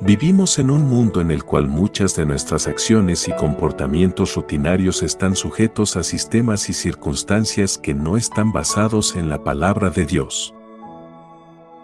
Vivimos 0.00 0.58
en 0.58 0.72
un 0.72 0.82
mundo 0.82 1.20
en 1.20 1.30
el 1.30 1.44
cual 1.44 1.68
muchas 1.68 2.16
de 2.16 2.26
nuestras 2.26 2.66
acciones 2.66 3.28
y 3.28 3.32
comportamientos 3.34 4.34
rutinarios 4.34 5.04
están 5.04 5.36
sujetos 5.36 5.96
a 5.96 6.02
sistemas 6.02 6.68
y 6.68 6.72
circunstancias 6.72 7.78
que 7.78 7.94
no 7.94 8.16
están 8.16 8.50
basados 8.50 9.14
en 9.14 9.28
la 9.28 9.44
palabra 9.44 9.90
de 9.90 10.06
Dios. 10.06 10.54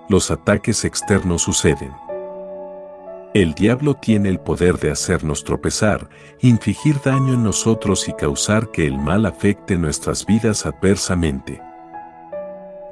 Los 0.08 0.32
ataques 0.32 0.84
externos 0.84 1.42
suceden 1.42 1.92
el 3.34 3.52
diablo 3.54 3.94
tiene 3.94 4.28
el 4.28 4.38
poder 4.38 4.78
de 4.78 4.92
hacernos 4.92 5.42
tropezar, 5.42 6.08
infligir 6.40 7.00
daño 7.04 7.34
en 7.34 7.42
nosotros 7.42 8.08
y 8.08 8.12
causar 8.12 8.70
que 8.70 8.86
el 8.86 8.96
mal 8.96 9.26
afecte 9.26 9.76
nuestras 9.76 10.24
vidas 10.24 10.64
adversamente. 10.66 11.60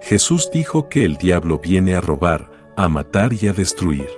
Jesús 0.01 0.51
dijo 0.53 0.89
que 0.89 1.05
el 1.05 1.17
diablo 1.17 1.61
viene 1.61 1.95
a 1.95 2.01
robar, 2.01 2.51
a 2.77 2.89
matar 2.89 3.33
y 3.33 3.47
a 3.47 3.53
destruir. 3.53 4.09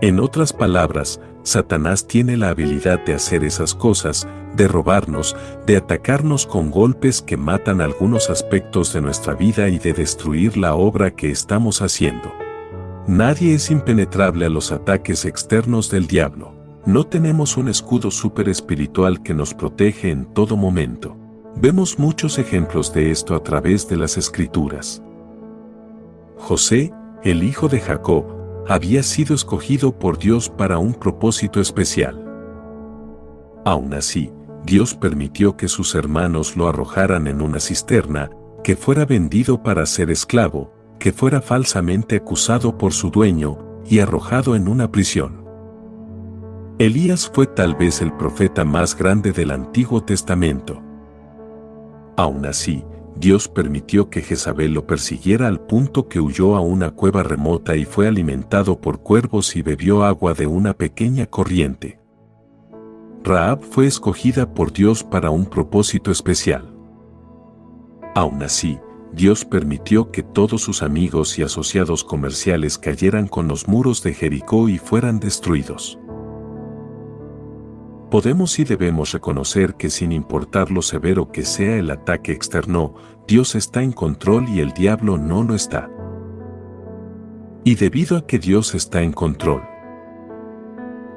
En 0.00 0.18
otras 0.18 0.52
palabras, 0.52 1.20
Satanás 1.44 2.08
tiene 2.08 2.36
la 2.36 2.48
habilidad 2.48 2.98
de 3.04 3.14
hacer 3.14 3.44
esas 3.44 3.76
cosas, 3.76 4.26
de 4.56 4.66
robarnos, 4.66 5.36
de 5.64 5.76
atacarnos 5.76 6.44
con 6.44 6.72
golpes 6.72 7.22
que 7.22 7.36
matan 7.36 7.80
algunos 7.80 8.30
aspectos 8.30 8.92
de 8.92 9.00
nuestra 9.00 9.34
vida 9.34 9.68
y 9.68 9.78
de 9.78 9.92
destruir 9.92 10.56
la 10.56 10.74
obra 10.74 11.12
que 11.12 11.30
estamos 11.30 11.82
haciendo. 11.82 12.41
Nadie 13.08 13.54
es 13.54 13.70
impenetrable 13.72 14.46
a 14.46 14.48
los 14.48 14.70
ataques 14.70 15.24
externos 15.24 15.90
del 15.90 16.06
diablo. 16.06 16.54
No 16.86 17.04
tenemos 17.04 17.56
un 17.56 17.68
escudo 17.68 18.12
super 18.12 18.48
espiritual 18.48 19.24
que 19.24 19.34
nos 19.34 19.54
protege 19.54 20.10
en 20.10 20.24
todo 20.26 20.56
momento. 20.56 21.16
Vemos 21.56 21.98
muchos 21.98 22.38
ejemplos 22.38 22.94
de 22.94 23.10
esto 23.10 23.34
a 23.34 23.42
través 23.42 23.88
de 23.88 23.96
las 23.96 24.16
escrituras. 24.16 25.02
José, 26.36 26.92
el 27.24 27.42
hijo 27.42 27.68
de 27.68 27.80
Jacob, 27.80 28.24
había 28.68 29.02
sido 29.02 29.34
escogido 29.34 29.98
por 29.98 30.16
Dios 30.16 30.48
para 30.48 30.78
un 30.78 30.94
propósito 30.94 31.60
especial. 31.60 32.24
Aún 33.64 33.94
así, 33.94 34.30
Dios 34.64 34.94
permitió 34.94 35.56
que 35.56 35.66
sus 35.66 35.96
hermanos 35.96 36.56
lo 36.56 36.68
arrojaran 36.68 37.26
en 37.26 37.42
una 37.42 37.58
cisterna, 37.58 38.30
que 38.62 38.76
fuera 38.76 39.04
vendido 39.04 39.60
para 39.60 39.86
ser 39.86 40.10
esclavo, 40.10 40.72
que 41.02 41.12
fuera 41.12 41.40
falsamente 41.40 42.14
acusado 42.14 42.78
por 42.78 42.92
su 42.92 43.10
dueño 43.10 43.58
y 43.84 43.98
arrojado 43.98 44.54
en 44.54 44.68
una 44.68 44.92
prisión. 44.92 45.44
Elías 46.78 47.28
fue 47.28 47.48
tal 47.48 47.74
vez 47.74 48.00
el 48.02 48.12
profeta 48.12 48.64
más 48.64 48.96
grande 48.96 49.32
del 49.32 49.50
Antiguo 49.50 50.04
Testamento. 50.04 50.80
Aún 52.16 52.46
así, 52.46 52.84
Dios 53.16 53.48
permitió 53.48 54.10
que 54.10 54.22
Jezabel 54.22 54.74
lo 54.74 54.86
persiguiera 54.86 55.48
al 55.48 55.58
punto 55.58 56.06
que 56.06 56.20
huyó 56.20 56.54
a 56.54 56.60
una 56.60 56.92
cueva 56.92 57.24
remota 57.24 57.74
y 57.74 57.84
fue 57.84 58.06
alimentado 58.06 58.80
por 58.80 59.00
cuervos 59.00 59.56
y 59.56 59.62
bebió 59.62 60.04
agua 60.04 60.34
de 60.34 60.46
una 60.46 60.72
pequeña 60.72 61.26
corriente. 61.26 61.98
Raab 63.24 63.60
fue 63.60 63.88
escogida 63.88 64.54
por 64.54 64.72
Dios 64.72 65.02
para 65.02 65.30
un 65.30 65.46
propósito 65.46 66.12
especial. 66.12 66.72
Aún 68.14 68.40
así, 68.44 68.78
Dios 69.12 69.44
permitió 69.44 70.10
que 70.10 70.22
todos 70.22 70.62
sus 70.62 70.82
amigos 70.82 71.38
y 71.38 71.42
asociados 71.42 72.02
comerciales 72.02 72.78
cayeran 72.78 73.28
con 73.28 73.46
los 73.46 73.68
muros 73.68 74.02
de 74.02 74.14
Jericó 74.14 74.70
y 74.70 74.78
fueran 74.78 75.20
destruidos. 75.20 75.98
Podemos 78.10 78.58
y 78.58 78.64
debemos 78.64 79.12
reconocer 79.12 79.74
que 79.74 79.90
sin 79.90 80.12
importar 80.12 80.70
lo 80.70 80.82
severo 80.82 81.30
que 81.30 81.44
sea 81.44 81.76
el 81.76 81.90
ataque 81.90 82.32
externo, 82.32 82.94
Dios 83.26 83.54
está 83.54 83.82
en 83.82 83.92
control 83.92 84.48
y 84.48 84.60
el 84.60 84.72
diablo 84.72 85.18
no 85.18 85.42
lo 85.42 85.54
está. 85.54 85.90
Y 87.64 87.74
debido 87.74 88.16
a 88.16 88.26
que 88.26 88.38
Dios 88.38 88.74
está 88.74 89.02
en 89.02 89.12
control, 89.12 89.62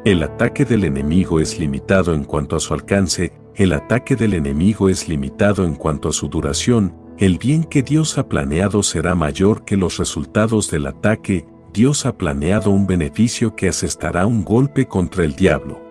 el 0.05 0.21
ataque 0.21 0.65
del 0.65 0.83
enemigo 0.83 1.39
es 1.39 1.59
limitado 1.59 2.13
en 2.13 2.25
cuanto 2.25 2.55
a 2.55 2.59
su 2.59 2.73
alcance, 2.73 3.33
el 3.55 3.73
ataque 3.73 4.15
del 4.15 4.33
enemigo 4.33 4.87
es 4.87 5.09
limitado 5.09 5.65
en 5.65 5.75
cuanto 5.75 6.09
a 6.09 6.13
su 6.13 6.27
duración, 6.27 7.04
el 7.17 7.37
bien 7.37 7.63
que 7.63 7.81
Dios 7.81 8.17
ha 8.17 8.27
planeado 8.27 8.83
será 8.83 9.15
mayor 9.15 9.63
que 9.63 9.77
los 9.77 9.97
resultados 9.97 10.69
del 10.69 10.87
ataque, 10.87 11.45
Dios 11.71 12.05
ha 12.05 12.17
planeado 12.17 12.71
un 12.71 12.87
beneficio 12.87 13.55
que 13.55 13.69
asestará 13.69 14.25
un 14.25 14.43
golpe 14.43 14.85
contra 14.85 15.23
el 15.23 15.35
diablo, 15.35 15.81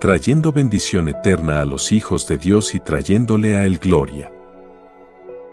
trayendo 0.00 0.52
bendición 0.52 1.08
eterna 1.08 1.60
a 1.60 1.64
los 1.66 1.92
hijos 1.92 2.26
de 2.28 2.38
Dios 2.38 2.74
y 2.74 2.80
trayéndole 2.80 3.56
a 3.56 3.66
él 3.66 3.78
gloria. 3.78 4.32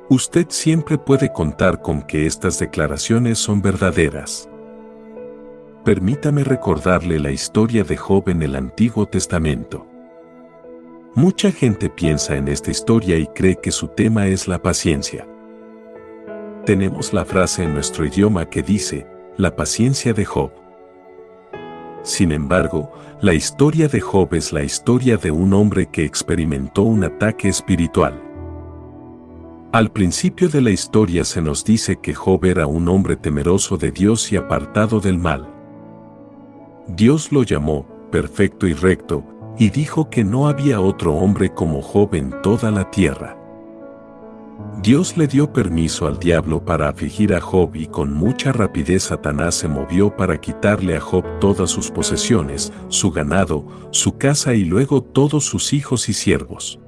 Usted 0.09 0.47
siempre 0.49 0.97
puede 0.97 1.33
contar 1.33 1.81
con 1.81 2.01
que 2.01 2.25
estas 2.25 2.59
declaraciones 2.59 3.39
son 3.39 3.61
verdaderas. 3.61 4.49
Permítame 5.83 6.45
recordarle 6.45 7.19
la 7.19 7.31
historia 7.31 7.83
de 7.83 7.97
Job 7.97 8.29
en 8.29 8.43
el 8.43 8.55
Antiguo 8.55 9.05
Testamento. 9.05 9.86
Mucha 11.17 11.51
gente 11.51 11.89
piensa 11.89 12.35
en 12.35 12.47
esta 12.47 12.69
historia 12.69 13.17
y 13.17 13.25
cree 13.25 13.55
que 13.55 13.71
su 13.71 13.87
tema 13.87 14.27
es 14.27 14.47
la 14.47 14.61
paciencia. 14.61 15.27
Tenemos 16.63 17.11
la 17.11 17.25
frase 17.25 17.63
en 17.63 17.73
nuestro 17.73 18.05
idioma 18.05 18.47
que 18.47 18.61
dice, 18.61 19.07
la 19.35 19.55
paciencia 19.55 20.13
de 20.13 20.25
Job. 20.25 20.51
Sin 22.03 22.31
embargo, 22.31 22.91
la 23.19 23.33
historia 23.33 23.87
de 23.87 23.99
Job 23.99 24.35
es 24.35 24.53
la 24.53 24.61
historia 24.61 25.17
de 25.17 25.31
un 25.31 25.53
hombre 25.53 25.87
que 25.87 26.05
experimentó 26.05 26.83
un 26.83 27.03
ataque 27.03 27.47
espiritual. 27.47 28.21
Al 29.71 29.91
principio 29.91 30.49
de 30.49 30.61
la 30.61 30.69
historia 30.69 31.23
se 31.23 31.41
nos 31.41 31.65
dice 31.65 31.95
que 31.99 32.13
Job 32.13 32.45
era 32.45 32.67
un 32.67 32.87
hombre 32.89 33.15
temeroso 33.15 33.75
de 33.75 33.89
Dios 33.89 34.31
y 34.31 34.37
apartado 34.37 34.99
del 34.99 35.17
mal. 35.17 35.51
Dios 36.87 37.31
lo 37.31 37.41
llamó, 37.41 37.87
perfecto 38.11 38.67
y 38.67 38.73
recto, 38.73 39.23
y 39.57 39.69
dijo 39.69 40.09
que 40.09 40.23
no 40.23 40.47
había 40.47 40.79
otro 40.79 41.15
hombre 41.15 41.53
como 41.53 41.81
Job 41.81 42.15
en 42.15 42.41
toda 42.41 42.71
la 42.71 42.89
tierra. 42.91 43.35
Dios 44.81 45.17
le 45.17 45.27
dio 45.27 45.51
permiso 45.51 46.07
al 46.07 46.19
diablo 46.19 46.63
para 46.63 46.89
afligir 46.89 47.33
a 47.33 47.41
Job 47.41 47.75
y 47.75 47.87
con 47.87 48.13
mucha 48.13 48.51
rapidez 48.51 49.03
Satanás 49.03 49.55
se 49.55 49.67
movió 49.67 50.15
para 50.15 50.39
quitarle 50.39 50.95
a 50.95 51.01
Job 51.01 51.23
todas 51.39 51.69
sus 51.69 51.89
posesiones, 51.89 52.71
su 52.87 53.11
ganado, 53.11 53.65
su 53.91 54.17
casa 54.17 54.53
y 54.53 54.63
luego 54.63 55.01
todos 55.01 55.45
sus 55.45 55.73
hijos 55.73 56.09
y 56.09 56.13
siervos. 56.13 56.79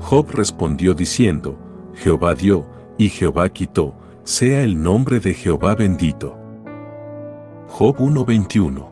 Job 0.00 0.30
respondió 0.32 0.94
diciendo, 0.94 1.58
Jehová 1.94 2.34
dio, 2.34 2.66
y 2.98 3.08
Jehová 3.08 3.48
quitó, 3.48 3.94
sea 4.24 4.62
el 4.62 4.80
nombre 4.80 5.18
de 5.20 5.34
Jehová 5.34 5.74
bendito. 5.74 6.36
Job 7.68 7.96
1:21 7.98 8.91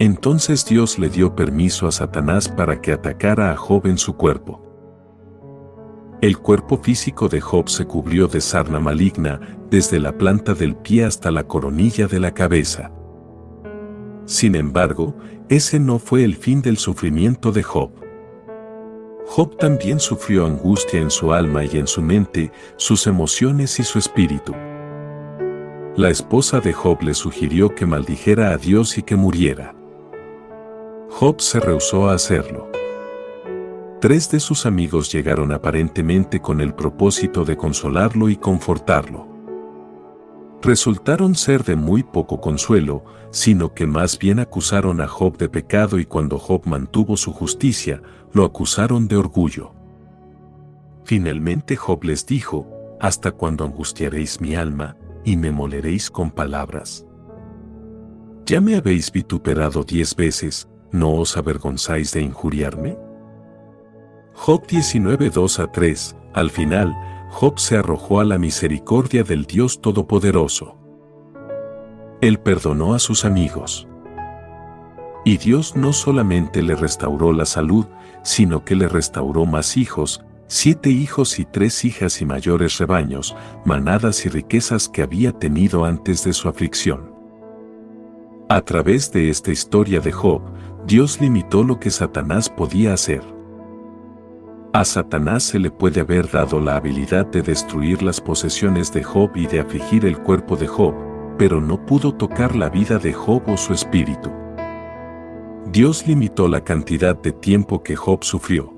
entonces 0.00 0.64
Dios 0.64 0.98
le 0.98 1.10
dio 1.10 1.36
permiso 1.36 1.86
a 1.86 1.92
Satanás 1.92 2.48
para 2.48 2.80
que 2.80 2.90
atacara 2.90 3.52
a 3.52 3.56
Job 3.56 3.86
en 3.86 3.98
su 3.98 4.16
cuerpo. 4.16 4.66
El 6.22 6.38
cuerpo 6.38 6.78
físico 6.78 7.28
de 7.28 7.42
Job 7.42 7.68
se 7.68 7.84
cubrió 7.84 8.26
de 8.26 8.40
sarna 8.40 8.80
maligna 8.80 9.58
desde 9.68 10.00
la 10.00 10.16
planta 10.16 10.54
del 10.54 10.74
pie 10.74 11.04
hasta 11.04 11.30
la 11.30 11.44
coronilla 11.44 12.06
de 12.06 12.18
la 12.18 12.32
cabeza. 12.32 12.90
Sin 14.24 14.54
embargo, 14.54 15.14
ese 15.50 15.78
no 15.78 15.98
fue 15.98 16.24
el 16.24 16.34
fin 16.34 16.62
del 16.62 16.78
sufrimiento 16.78 17.52
de 17.52 17.62
Job. 17.62 17.90
Job 19.26 19.58
también 19.58 20.00
sufrió 20.00 20.46
angustia 20.46 20.98
en 20.98 21.10
su 21.10 21.34
alma 21.34 21.62
y 21.66 21.76
en 21.76 21.86
su 21.86 22.00
mente, 22.00 22.52
sus 22.76 23.06
emociones 23.06 23.78
y 23.78 23.82
su 23.82 23.98
espíritu. 23.98 24.54
La 25.94 26.08
esposa 26.08 26.60
de 26.60 26.72
Job 26.72 27.02
le 27.02 27.12
sugirió 27.12 27.74
que 27.74 27.84
maldijera 27.84 28.52
a 28.52 28.56
Dios 28.56 28.96
y 28.96 29.02
que 29.02 29.16
muriera. 29.16 29.74
Job 31.10 31.40
se 31.40 31.60
rehusó 31.60 32.08
a 32.08 32.14
hacerlo. 32.14 32.70
Tres 34.00 34.30
de 34.30 34.40
sus 34.40 34.64
amigos 34.64 35.12
llegaron 35.12 35.52
aparentemente 35.52 36.40
con 36.40 36.60
el 36.60 36.72
propósito 36.72 37.44
de 37.44 37.56
consolarlo 37.56 38.28
y 38.28 38.36
confortarlo. 38.36 39.28
Resultaron 40.62 41.34
ser 41.34 41.64
de 41.64 41.74
muy 41.74 42.04
poco 42.04 42.40
consuelo, 42.40 43.04
sino 43.30 43.74
que 43.74 43.86
más 43.86 44.18
bien 44.18 44.38
acusaron 44.38 45.00
a 45.00 45.08
Job 45.08 45.36
de 45.36 45.48
pecado 45.48 45.98
y 45.98 46.06
cuando 46.06 46.38
Job 46.38 46.62
mantuvo 46.66 47.16
su 47.16 47.32
justicia, 47.32 48.00
lo 48.32 48.44
acusaron 48.44 49.08
de 49.08 49.16
orgullo. 49.16 49.74
Finalmente 51.04 51.76
Job 51.76 52.04
les 52.04 52.24
dijo, 52.24 52.66
¿hasta 53.00 53.32
cuándo 53.32 53.64
angustiaréis 53.64 54.40
mi 54.40 54.54
alma 54.54 54.96
y 55.24 55.36
me 55.36 55.50
moleréis 55.50 56.10
con 56.10 56.30
palabras? 56.30 57.04
¿Ya 58.46 58.60
me 58.60 58.76
habéis 58.76 59.12
vituperado 59.12 59.84
diez 59.84 60.14
veces, 60.14 60.69
no 60.92 61.12
os 61.12 61.36
avergonzáis 61.36 62.12
de 62.12 62.22
injuriarme? 62.22 62.98
Job 64.34 64.66
19 64.66 65.30
2 65.30 65.60
a 65.60 65.66
3, 65.70 66.16
al 66.32 66.50
final, 66.50 66.96
Job 67.30 67.58
se 67.58 67.76
arrojó 67.76 68.20
a 68.20 68.24
la 68.24 68.38
misericordia 68.38 69.22
del 69.22 69.44
Dios 69.44 69.80
Todopoderoso. 69.80 70.76
Él 72.20 72.38
perdonó 72.38 72.94
a 72.94 72.98
sus 72.98 73.24
amigos. 73.24 73.86
Y 75.24 75.36
Dios 75.36 75.76
no 75.76 75.92
solamente 75.92 76.62
le 76.62 76.74
restauró 76.74 77.32
la 77.32 77.44
salud, 77.44 77.86
sino 78.22 78.64
que 78.64 78.74
le 78.74 78.88
restauró 78.88 79.46
más 79.46 79.76
hijos, 79.76 80.24
siete 80.46 80.90
hijos 80.90 81.38
y 81.38 81.44
tres 81.44 81.84
hijas 81.84 82.20
y 82.20 82.26
mayores 82.26 82.78
rebaños, 82.78 83.36
manadas 83.64 84.26
y 84.26 84.28
riquezas 84.28 84.88
que 84.88 85.02
había 85.02 85.32
tenido 85.32 85.84
antes 85.84 86.24
de 86.24 86.32
su 86.32 86.48
aflicción. 86.48 87.14
A 88.48 88.62
través 88.62 89.12
de 89.12 89.30
esta 89.30 89.52
historia 89.52 90.00
de 90.00 90.10
Job, 90.10 90.42
Dios 90.90 91.20
limitó 91.20 91.62
lo 91.62 91.78
que 91.78 91.88
Satanás 91.88 92.50
podía 92.50 92.92
hacer. 92.92 93.22
A 94.72 94.84
Satanás 94.84 95.44
se 95.44 95.60
le 95.60 95.70
puede 95.70 96.00
haber 96.00 96.28
dado 96.28 96.58
la 96.58 96.74
habilidad 96.74 97.26
de 97.26 97.42
destruir 97.42 98.02
las 98.02 98.20
posesiones 98.20 98.92
de 98.92 99.04
Job 99.04 99.30
y 99.36 99.46
de 99.46 99.60
afligir 99.60 100.04
el 100.04 100.18
cuerpo 100.18 100.56
de 100.56 100.66
Job, 100.66 100.92
pero 101.38 101.60
no 101.60 101.86
pudo 101.86 102.12
tocar 102.12 102.56
la 102.56 102.70
vida 102.70 102.98
de 102.98 103.12
Job 103.12 103.40
o 103.46 103.56
su 103.56 103.72
espíritu. 103.72 104.32
Dios 105.70 106.08
limitó 106.08 106.48
la 106.48 106.64
cantidad 106.64 107.16
de 107.16 107.30
tiempo 107.30 107.84
que 107.84 107.94
Job 107.94 108.24
sufrió. 108.24 108.74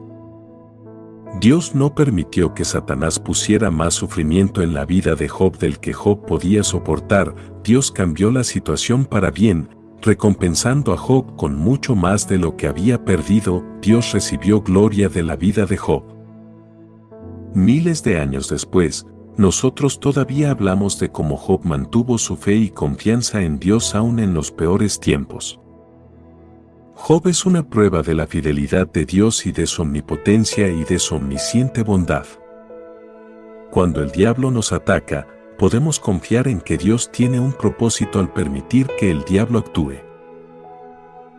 Dios 1.40 1.74
no 1.74 1.94
permitió 1.94 2.52
que 2.52 2.66
Satanás 2.66 3.18
pusiera 3.18 3.70
más 3.70 3.94
sufrimiento 3.94 4.60
en 4.60 4.74
la 4.74 4.84
vida 4.84 5.14
de 5.14 5.30
Job 5.30 5.56
del 5.56 5.78
que 5.78 5.94
Job 5.94 6.26
podía 6.26 6.62
soportar, 6.62 7.34
Dios 7.64 7.90
cambió 7.90 8.30
la 8.30 8.44
situación 8.44 9.06
para 9.06 9.30
bien, 9.30 9.81
recompensando 10.02 10.92
a 10.92 10.96
Job 10.96 11.36
con 11.36 11.56
mucho 11.56 11.94
más 11.94 12.28
de 12.28 12.38
lo 12.38 12.56
que 12.56 12.66
había 12.66 13.04
perdido, 13.04 13.64
Dios 13.80 14.12
recibió 14.12 14.60
gloria 14.60 15.08
de 15.08 15.22
la 15.22 15.36
vida 15.36 15.64
de 15.64 15.76
Job. 15.76 16.04
Miles 17.54 18.02
de 18.02 18.18
años 18.18 18.48
después, 18.48 19.06
nosotros 19.36 20.00
todavía 20.00 20.50
hablamos 20.50 20.98
de 20.98 21.10
cómo 21.10 21.36
Job 21.36 21.64
mantuvo 21.64 22.18
su 22.18 22.36
fe 22.36 22.54
y 22.56 22.70
confianza 22.70 23.42
en 23.42 23.58
Dios 23.58 23.94
aún 23.94 24.18
en 24.18 24.34
los 24.34 24.50
peores 24.50 25.00
tiempos. 25.00 25.58
Job 26.94 27.26
es 27.28 27.46
una 27.46 27.68
prueba 27.68 28.02
de 28.02 28.14
la 28.14 28.26
fidelidad 28.26 28.90
de 28.90 29.06
Dios 29.06 29.46
y 29.46 29.52
de 29.52 29.66
su 29.66 29.82
omnipotencia 29.82 30.68
y 30.68 30.84
de 30.84 30.98
su 30.98 31.16
omnisciente 31.16 31.82
bondad. 31.82 32.26
Cuando 33.70 34.02
el 34.02 34.10
diablo 34.10 34.50
nos 34.50 34.72
ataca, 34.72 35.26
podemos 35.62 36.00
confiar 36.00 36.48
en 36.48 36.60
que 36.60 36.76
Dios 36.76 37.12
tiene 37.12 37.38
un 37.38 37.52
propósito 37.52 38.18
al 38.18 38.32
permitir 38.32 38.88
que 38.98 39.12
el 39.12 39.22
diablo 39.22 39.60
actúe. 39.60 39.94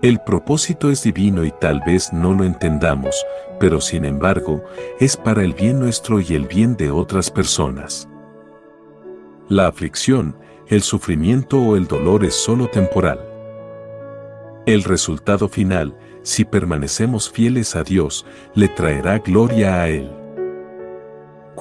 El 0.02 0.22
propósito 0.22 0.90
es 0.90 1.04
divino 1.04 1.44
y 1.44 1.52
tal 1.52 1.82
vez 1.86 2.14
no 2.14 2.32
lo 2.32 2.46
entendamos, 2.46 3.22
pero 3.60 3.82
sin 3.82 4.06
embargo, 4.06 4.64
es 5.02 5.18
para 5.18 5.44
el 5.44 5.54
bien 5.54 5.78
nuestro 5.78 6.22
y 6.22 6.36
el 6.36 6.48
bien 6.48 6.78
de 6.78 6.90
otras 6.90 7.30
personas. 7.30 8.08
La 9.50 9.68
aflicción, 9.68 10.38
el 10.70 10.84
sufrimiento 10.84 11.58
o 11.58 11.76
el 11.76 11.88
dolor 11.88 12.24
es 12.24 12.34
solo 12.34 12.70
temporal. 12.70 13.20
El 14.66 14.86
resultado 14.86 15.50
final, 15.50 15.98
si 16.22 16.46
permanecemos 16.46 17.30
fieles 17.30 17.76
a 17.76 17.84
Dios, 17.84 18.26
le 18.56 18.70
traerá 18.70 19.20
gloria 19.20 19.82
a 19.82 19.90
Él. 19.90 20.23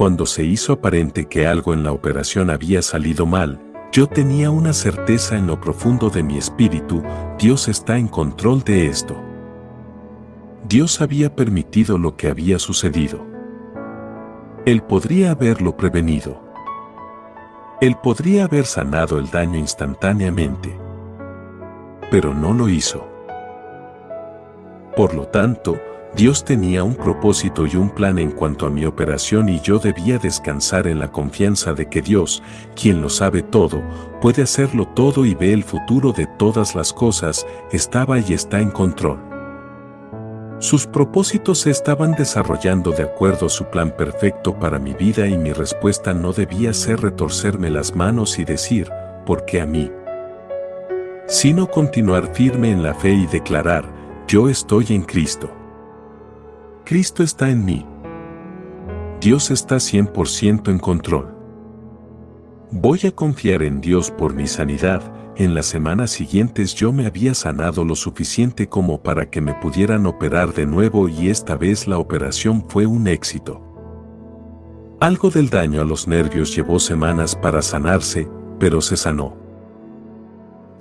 Cuando 0.03 0.27
se 0.27 0.43
hizo 0.43 0.73
aparente 0.73 1.29
que 1.29 1.47
algo 1.47 1.73
en 1.73 1.85
la 1.85 1.93
operación 1.93 2.51
había 2.51 2.83
salido 2.83 3.25
mal, 3.25 3.61
yo 3.93 4.09
tenía 4.09 4.51
una 4.51 4.73
certeza 4.73 5.37
en 5.37 5.47
lo 5.47 5.61
profundo 5.61 6.11
de 6.11 6.25
mi 6.25 6.38
espíritu, 6.38 7.05
Dios 7.38 7.69
está 7.69 7.97
en 7.99 8.09
control 8.09 8.65
de 8.65 8.88
esto. 8.88 9.15
Dios 10.69 11.01
había 11.01 11.37
permitido 11.37 11.99
lo 11.99 12.17
que 12.17 12.27
había 12.27 12.59
sucedido. 12.59 13.25
Él 14.67 14.83
podría 14.83 15.31
haberlo 15.31 15.77
prevenido. 15.77 16.43
Él 17.81 17.95
podría 18.03 18.47
haber 18.47 18.67
sanado 18.67 19.21
el 19.21 19.31
daño 19.31 19.57
instantáneamente. 19.57 20.77
Pero 22.11 22.35
no 22.35 22.53
lo 22.53 22.69
hizo. 22.69 23.07
Por 24.97 25.15
lo 25.15 25.29
tanto, 25.29 25.77
Dios 26.14 26.44
tenía 26.44 26.85
un 26.85 26.94
propósito 26.94 27.66
y 27.66 27.75
un 27.77 27.88
plan 27.88 28.18
en 28.18 28.33
cuanto 28.33 28.66
a 28.66 28.70
mi 28.70 28.85
operación 28.85 29.48
y 29.48 29.61
yo 29.61 29.79
debía 29.79 30.18
descansar 30.18 30.87
en 30.87 30.98
la 30.98 31.11
confianza 31.11 31.72
de 31.72 31.88
que 31.88 32.03
Dios, 32.03 32.42
quien 32.77 33.01
lo 33.01 33.09
sabe 33.09 33.42
todo, 33.42 33.83
puede 34.20 34.42
hacerlo 34.42 34.87
todo 34.88 35.25
y 35.25 35.35
ve 35.35 35.55
el 35.55 35.64
futuro 35.64 36.12
de 36.12 36.27
todas 36.27 36.75
las 36.75 36.92
cosas, 36.92 37.46
estaba 37.70 38.18
y 38.18 38.35
está 38.35 38.61
en 38.61 38.70
control. 38.70 39.18
Sus 40.59 40.87
propósitos 40.87 41.61
se 41.61 41.70
estaban 41.70 42.12
desarrollando 42.12 42.92
de 42.92 43.05
acuerdo 43.05 43.46
a 43.46 43.48
su 43.48 43.64
plan 43.64 43.90
perfecto 43.96 44.55
para 44.59 44.79
mi 44.79 44.92
vida 44.92 45.27
y 45.27 45.38
mi 45.38 45.53
respuesta 45.53 46.12
no 46.12 46.35
debía 46.35 46.75
ser 46.75 47.01
retorcerme 47.01 47.70
las 47.70 47.96
manos 47.96 48.38
y 48.38 48.44
decir, 48.44 48.90
¿por 49.25 49.46
qué 49.46 49.62
a 49.62 49.66
mí? 49.66 49.90
Sino 51.27 51.68
continuar 51.68 52.35
firme 52.35 52.70
en 52.70 52.83
la 52.83 52.92
fe 52.94 53.12
y 53.12 53.27
declarar, 53.27 53.87
yo 54.29 54.51
estoy 54.51 54.87
en 54.90 55.03
Cristo. 55.03 55.62
Cristo 56.92 57.22
está 57.22 57.48
en 57.48 57.64
mí. 57.64 57.87
Dios 59.18 59.50
está 59.50 59.76
100% 59.76 60.70
en 60.70 60.78
control. 60.78 61.35
Voy 62.70 63.00
a 63.07 63.12
confiar 63.12 63.62
en 63.62 63.81
Dios 63.81 64.11
por 64.11 64.35
mi 64.35 64.46
sanidad. 64.46 65.00
En 65.37 65.55
las 65.55 65.64
semanas 65.64 66.11
siguientes 66.11 66.74
yo 66.74 66.92
me 66.92 67.07
había 67.07 67.33
sanado 67.33 67.87
lo 67.87 67.94
suficiente 67.94 68.68
como 68.68 69.02
para 69.02 69.31
que 69.31 69.40
me 69.40 69.55
pudieran 69.55 70.05
operar 70.05 70.52
de 70.52 70.66
nuevo 70.66 71.09
y 71.09 71.31
esta 71.31 71.57
vez 71.57 71.88
la 71.88 71.96
operación 71.96 72.62
fue 72.68 72.85
un 72.85 73.09
éxito. 73.09 73.62
Algo 75.00 75.31
del 75.31 75.48
daño 75.48 75.81
a 75.81 75.87
los 75.87 76.07
nervios 76.07 76.55
llevó 76.55 76.78
semanas 76.78 77.35
para 77.35 77.62
sanarse, 77.62 78.28
pero 78.59 78.83
se 78.83 78.98
sanó. 78.98 79.41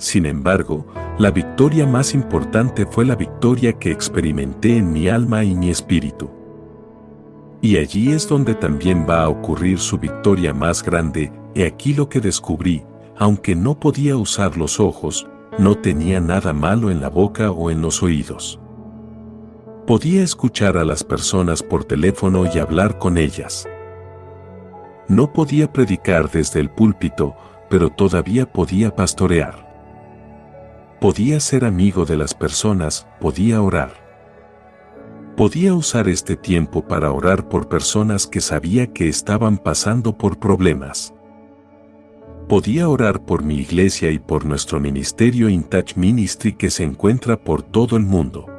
Sin 0.02 0.26
embargo, 0.26 0.88
la 1.20 1.30
victoria 1.30 1.86
más 1.86 2.16
importante 2.16 2.88
fue 2.88 3.06
la 3.06 3.16
victoria 3.16 3.74
que 3.74 3.92
experimenté 3.92 4.78
en 4.78 4.92
mi 4.92 5.08
alma 5.08 5.44
y 5.44 5.54
mi 5.54 5.70
espíritu. 5.70 6.28
Y 7.62 7.78
allí 7.78 8.12
es 8.12 8.28
donde 8.28 8.56
también 8.56 9.06
va 9.08 9.22
a 9.22 9.30
ocurrir 9.30 9.78
su 9.78 10.00
victoria 10.00 10.56
más 10.56 10.82
grande, 10.82 11.32
y 11.54 11.62
aquí 11.62 11.94
lo 11.94 12.10
que 12.10 12.20
descubrí, 12.20 12.84
aunque 13.16 13.56
no 13.56 13.80
podía 13.80 14.18
usar 14.18 14.58
los 14.58 14.80
ojos, 14.80 15.28
no 15.60 15.78
tenía 15.78 16.20
nada 16.20 16.52
malo 16.52 16.90
en 16.90 17.00
la 17.00 17.10
boca 17.10 17.52
o 17.52 17.70
en 17.70 17.84
los 17.84 18.02
oídos. 18.02 18.60
Podía 19.86 20.24
escuchar 20.24 20.78
a 20.78 20.84
las 20.84 21.04
personas 21.04 21.62
por 21.62 21.84
teléfono 21.84 22.46
y 22.52 22.58
hablar 22.58 22.98
con 22.98 23.20
ellas. 23.20 23.70
No 25.08 25.32
podía 25.32 25.72
predicar 25.72 26.32
desde 26.32 26.60
el 26.60 26.72
púlpito, 26.72 27.36
pero 27.70 27.92
todavía 27.92 28.52
podía 28.52 28.96
pastorear. 28.96 29.71
Podía 31.02 31.40
ser 31.40 31.66
amigo 31.66 32.06
de 32.06 32.16
las 32.16 32.36
personas, 32.36 33.08
podía 33.20 33.60
orar. 33.64 33.92
Podía 35.36 35.74
usar 35.74 36.08
este 36.08 36.36
tiempo 36.36 36.88
para 36.88 37.12
orar 37.12 37.50
por 37.50 37.68
personas 37.70 38.28
que 38.28 38.40
sabía 38.40 38.86
que 38.86 39.10
estaban 39.10 39.58
pasando 39.58 40.16
por 40.16 40.38
problemas. 40.38 41.12
Podía 42.48 42.88
orar 42.88 43.26
por 43.26 43.44
mi 43.44 43.56
iglesia 43.56 44.12
y 44.12 44.20
por 44.20 44.46
nuestro 44.46 44.80
ministerio 44.80 45.50
InTouch 45.50 45.96
Ministry 45.96 46.54
que 46.54 46.70
se 46.70 46.84
encuentra 46.84 47.36
por 47.36 47.64
todo 47.64 47.98
el 47.98 48.04
mundo. 48.04 48.51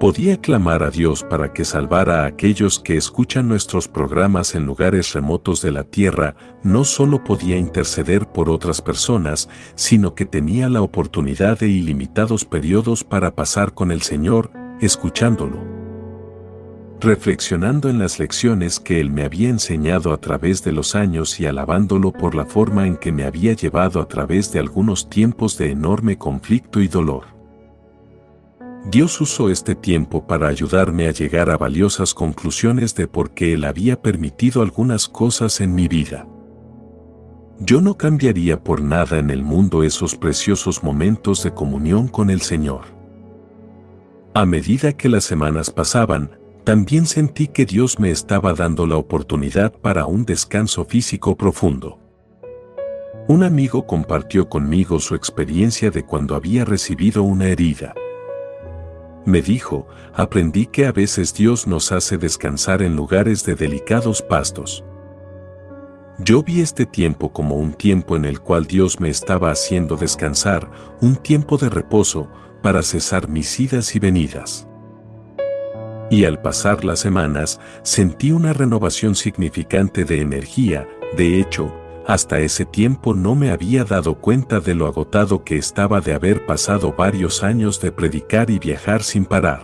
Podía 0.00 0.40
clamar 0.40 0.84
a 0.84 0.90
Dios 0.90 1.24
para 1.24 1.52
que 1.52 1.64
salvara 1.64 2.22
a 2.22 2.26
aquellos 2.26 2.78
que 2.78 2.96
escuchan 2.96 3.48
nuestros 3.48 3.88
programas 3.88 4.54
en 4.54 4.64
lugares 4.64 5.12
remotos 5.12 5.60
de 5.60 5.72
la 5.72 5.82
tierra, 5.82 6.36
no 6.62 6.84
solo 6.84 7.24
podía 7.24 7.56
interceder 7.56 8.28
por 8.28 8.48
otras 8.48 8.80
personas, 8.80 9.48
sino 9.74 10.14
que 10.14 10.24
tenía 10.24 10.68
la 10.68 10.82
oportunidad 10.82 11.58
de 11.58 11.68
ilimitados 11.68 12.44
periodos 12.44 13.02
para 13.02 13.34
pasar 13.34 13.74
con 13.74 13.90
el 13.90 14.02
Señor, 14.02 14.52
escuchándolo. 14.80 15.58
Reflexionando 17.00 17.88
en 17.88 17.98
las 17.98 18.20
lecciones 18.20 18.78
que 18.78 19.00
Él 19.00 19.10
me 19.10 19.24
había 19.24 19.48
enseñado 19.48 20.12
a 20.12 20.20
través 20.20 20.62
de 20.62 20.70
los 20.70 20.94
años 20.94 21.40
y 21.40 21.46
alabándolo 21.46 22.12
por 22.12 22.36
la 22.36 22.46
forma 22.46 22.86
en 22.86 22.96
que 22.98 23.10
me 23.10 23.24
había 23.24 23.52
llevado 23.54 24.00
a 24.00 24.06
través 24.06 24.52
de 24.52 24.60
algunos 24.60 25.10
tiempos 25.10 25.58
de 25.58 25.72
enorme 25.72 26.18
conflicto 26.18 26.80
y 26.80 26.86
dolor. 26.86 27.37
Dios 28.86 29.20
usó 29.20 29.50
este 29.50 29.74
tiempo 29.74 30.26
para 30.26 30.48
ayudarme 30.48 31.08
a 31.08 31.12
llegar 31.12 31.50
a 31.50 31.58
valiosas 31.58 32.14
conclusiones 32.14 32.94
de 32.94 33.06
por 33.06 33.32
qué 33.32 33.52
Él 33.54 33.64
había 33.64 34.00
permitido 34.00 34.62
algunas 34.62 35.08
cosas 35.08 35.60
en 35.60 35.74
mi 35.74 35.88
vida. 35.88 36.26
Yo 37.60 37.80
no 37.80 37.98
cambiaría 37.98 38.62
por 38.62 38.80
nada 38.80 39.18
en 39.18 39.30
el 39.30 39.42
mundo 39.42 39.82
esos 39.82 40.14
preciosos 40.14 40.82
momentos 40.82 41.42
de 41.42 41.52
comunión 41.52 42.06
con 42.08 42.30
el 42.30 42.40
Señor. 42.40 42.82
A 44.32 44.46
medida 44.46 44.92
que 44.92 45.08
las 45.08 45.24
semanas 45.24 45.70
pasaban, 45.70 46.38
también 46.62 47.06
sentí 47.06 47.48
que 47.48 47.66
Dios 47.66 47.98
me 47.98 48.10
estaba 48.10 48.54
dando 48.54 48.86
la 48.86 48.96
oportunidad 48.96 49.72
para 49.72 50.06
un 50.06 50.24
descanso 50.24 50.84
físico 50.84 51.36
profundo. 51.36 51.98
Un 53.26 53.42
amigo 53.42 53.86
compartió 53.86 54.48
conmigo 54.48 55.00
su 55.00 55.14
experiencia 55.14 55.90
de 55.90 56.04
cuando 56.04 56.36
había 56.36 56.64
recibido 56.64 57.22
una 57.24 57.48
herida. 57.48 57.94
Me 59.26 59.42
dijo, 59.42 59.86
aprendí 60.14 60.66
que 60.66 60.86
a 60.86 60.92
veces 60.92 61.34
Dios 61.34 61.66
nos 61.66 61.92
hace 61.92 62.16
descansar 62.18 62.82
en 62.82 62.96
lugares 62.96 63.44
de 63.44 63.54
delicados 63.54 64.22
pastos. 64.22 64.84
Yo 66.18 66.42
vi 66.42 66.60
este 66.60 66.86
tiempo 66.86 67.32
como 67.32 67.56
un 67.56 67.74
tiempo 67.74 68.16
en 68.16 68.24
el 68.24 68.40
cual 68.40 68.66
Dios 68.66 68.98
me 69.00 69.08
estaba 69.08 69.50
haciendo 69.50 69.96
descansar, 69.96 70.70
un 71.00 71.16
tiempo 71.16 71.58
de 71.58 71.68
reposo, 71.68 72.28
para 72.62 72.82
cesar 72.82 73.28
mis 73.28 73.60
idas 73.60 73.94
y 73.94 73.98
venidas. 74.00 74.66
Y 76.10 76.24
al 76.24 76.40
pasar 76.40 76.84
las 76.84 77.00
semanas, 77.00 77.60
sentí 77.82 78.32
una 78.32 78.52
renovación 78.52 79.14
significante 79.14 80.04
de 80.04 80.20
energía, 80.20 80.88
de 81.16 81.38
hecho, 81.38 81.72
hasta 82.08 82.40
ese 82.40 82.64
tiempo 82.64 83.12
no 83.12 83.34
me 83.34 83.50
había 83.50 83.84
dado 83.84 84.14
cuenta 84.14 84.60
de 84.60 84.74
lo 84.74 84.86
agotado 84.86 85.44
que 85.44 85.58
estaba 85.58 86.00
de 86.00 86.14
haber 86.14 86.46
pasado 86.46 86.94
varios 86.96 87.44
años 87.44 87.82
de 87.82 87.92
predicar 87.92 88.48
y 88.48 88.58
viajar 88.58 89.02
sin 89.02 89.26
parar. 89.26 89.62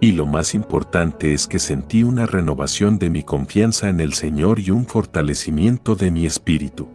Y 0.00 0.10
lo 0.10 0.26
más 0.26 0.56
importante 0.56 1.32
es 1.32 1.46
que 1.46 1.60
sentí 1.60 2.02
una 2.02 2.26
renovación 2.26 2.98
de 2.98 3.10
mi 3.10 3.22
confianza 3.22 3.88
en 3.88 4.00
el 4.00 4.12
Señor 4.12 4.58
y 4.58 4.72
un 4.72 4.86
fortalecimiento 4.86 5.94
de 5.94 6.10
mi 6.10 6.26
espíritu. 6.26 6.88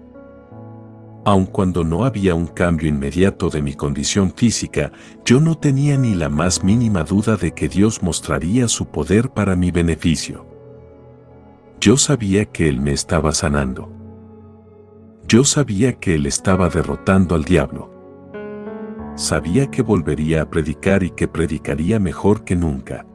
Aun 1.23 1.45
cuando 1.45 1.85
no 1.85 2.03
había 2.03 2.35
un 2.35 2.47
cambio 2.47 2.89
inmediato 2.89 3.49
de 3.49 3.61
mi 3.61 3.73
condición 3.73 4.33
física, 4.35 4.91
yo 5.23 5.39
no 5.39 5.57
tenía 5.57 5.97
ni 5.97 6.13
la 6.13 6.27
más 6.27 6.61
mínima 6.61 7.05
duda 7.05 7.37
de 7.37 7.53
que 7.53 7.69
Dios 7.69 8.03
mostraría 8.03 8.67
su 8.67 8.85
poder 8.87 9.29
para 9.29 9.55
mi 9.55 9.71
beneficio. 9.71 10.45
Yo 11.79 11.97
sabía 11.97 12.45
que 12.45 12.67
Él 12.69 12.79
me 12.79 12.91
estaba 12.91 13.33
sanando. 13.33 13.92
Yo 15.33 15.43
sabía 15.43 15.93
que 15.93 16.13
Él 16.13 16.27
estaba 16.27 16.69
derrotando 16.69 17.33
al 17.33 17.43
diablo. 17.43 17.89
Sabía 19.15 19.65
que 19.71 19.81
volvería 19.81 20.43
a 20.43 20.45
predicar 20.51 21.01
y 21.01 21.09
que 21.09 21.27
predicaría 21.27 21.99
mejor 21.99 22.43
que 22.43 22.55
nunca. 22.55 23.07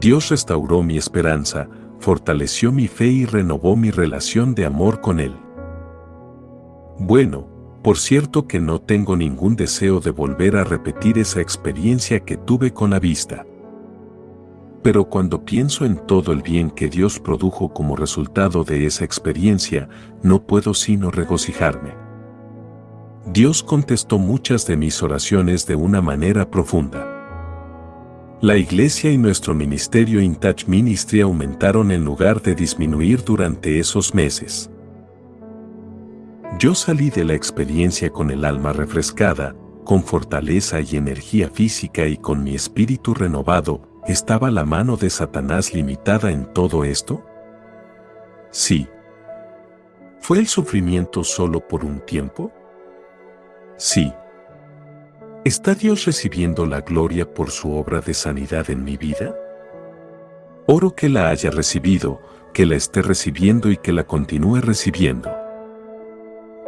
Dios 0.00 0.30
restauró 0.30 0.82
mi 0.82 0.96
esperanza, 0.96 1.68
fortaleció 2.00 2.72
mi 2.72 2.88
fe 2.88 3.06
y 3.06 3.26
renovó 3.26 3.76
mi 3.76 3.92
relación 3.92 4.56
de 4.56 4.66
amor 4.66 5.00
con 5.00 5.20
Él. 5.20 5.36
Bueno, 6.98 7.46
por 7.84 7.96
cierto 7.96 8.48
que 8.48 8.58
no 8.58 8.80
tengo 8.80 9.14
ningún 9.14 9.54
deseo 9.54 10.00
de 10.00 10.10
volver 10.10 10.56
a 10.56 10.64
repetir 10.64 11.16
esa 11.16 11.40
experiencia 11.40 12.18
que 12.18 12.36
tuve 12.36 12.72
con 12.72 12.90
la 12.90 12.98
vista 12.98 13.46
pero 14.82 15.04
cuando 15.04 15.44
pienso 15.44 15.84
en 15.84 15.96
todo 16.06 16.32
el 16.32 16.42
bien 16.42 16.70
que 16.70 16.88
Dios 16.88 17.20
produjo 17.20 17.72
como 17.72 17.96
resultado 17.96 18.64
de 18.64 18.86
esa 18.86 19.04
experiencia, 19.04 19.88
no 20.22 20.44
puedo 20.44 20.74
sino 20.74 21.10
regocijarme. 21.10 21.94
Dios 23.26 23.62
contestó 23.62 24.18
muchas 24.18 24.66
de 24.66 24.76
mis 24.76 25.02
oraciones 25.02 25.66
de 25.66 25.76
una 25.76 26.02
manera 26.02 26.50
profunda. 26.50 27.08
La 28.40 28.56
iglesia 28.56 29.12
y 29.12 29.18
nuestro 29.18 29.54
ministerio 29.54 30.20
In 30.20 30.34
Touch 30.34 30.66
Ministry 30.66 31.20
aumentaron 31.20 31.92
en 31.92 32.04
lugar 32.04 32.42
de 32.42 32.56
disminuir 32.56 33.22
durante 33.22 33.78
esos 33.78 34.12
meses. 34.14 34.68
Yo 36.58 36.74
salí 36.74 37.10
de 37.10 37.24
la 37.24 37.34
experiencia 37.34 38.10
con 38.10 38.32
el 38.32 38.44
alma 38.44 38.72
refrescada, 38.72 39.54
con 39.84 40.02
fortaleza 40.02 40.80
y 40.80 40.96
energía 40.96 41.48
física 41.48 42.06
y 42.08 42.16
con 42.16 42.42
mi 42.42 42.56
espíritu 42.56 43.14
renovado, 43.14 43.91
¿Estaba 44.06 44.50
la 44.50 44.64
mano 44.64 44.96
de 44.96 45.10
Satanás 45.10 45.72
limitada 45.72 46.32
en 46.32 46.52
todo 46.52 46.82
esto? 46.82 47.24
Sí. 48.50 48.88
¿Fue 50.18 50.38
el 50.38 50.48
sufrimiento 50.48 51.22
solo 51.22 51.60
por 51.68 51.84
un 51.84 52.00
tiempo? 52.00 52.50
Sí. 53.76 54.12
¿Está 55.44 55.74
Dios 55.74 56.04
recibiendo 56.04 56.66
la 56.66 56.80
gloria 56.80 57.32
por 57.32 57.52
su 57.52 57.76
obra 57.76 58.00
de 58.00 58.12
sanidad 58.12 58.70
en 58.70 58.82
mi 58.82 58.96
vida? 58.96 59.36
Oro 60.66 60.96
que 60.96 61.08
la 61.08 61.28
haya 61.28 61.52
recibido, 61.52 62.20
que 62.52 62.66
la 62.66 62.74
esté 62.74 63.02
recibiendo 63.02 63.70
y 63.70 63.76
que 63.76 63.92
la 63.92 64.04
continúe 64.04 64.60
recibiendo. 64.60 65.30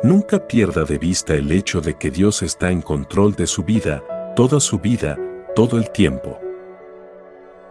Nunca 0.05 0.47
pierda 0.47 0.85
de 0.85 0.99
vista 0.99 1.35
el 1.35 1.51
hecho 1.51 1.81
de 1.81 1.95
que 1.95 2.13
Dios 2.13 2.43
está 2.43 2.71
en 2.71 2.81
control 2.81 3.35
de 3.35 3.49
su 3.49 3.65
vida, 3.65 4.05
toda 4.37 4.61
su 4.61 4.79
vida, 4.79 5.19
todo 5.57 5.79
el 5.79 5.91
tiempo. 5.91 6.39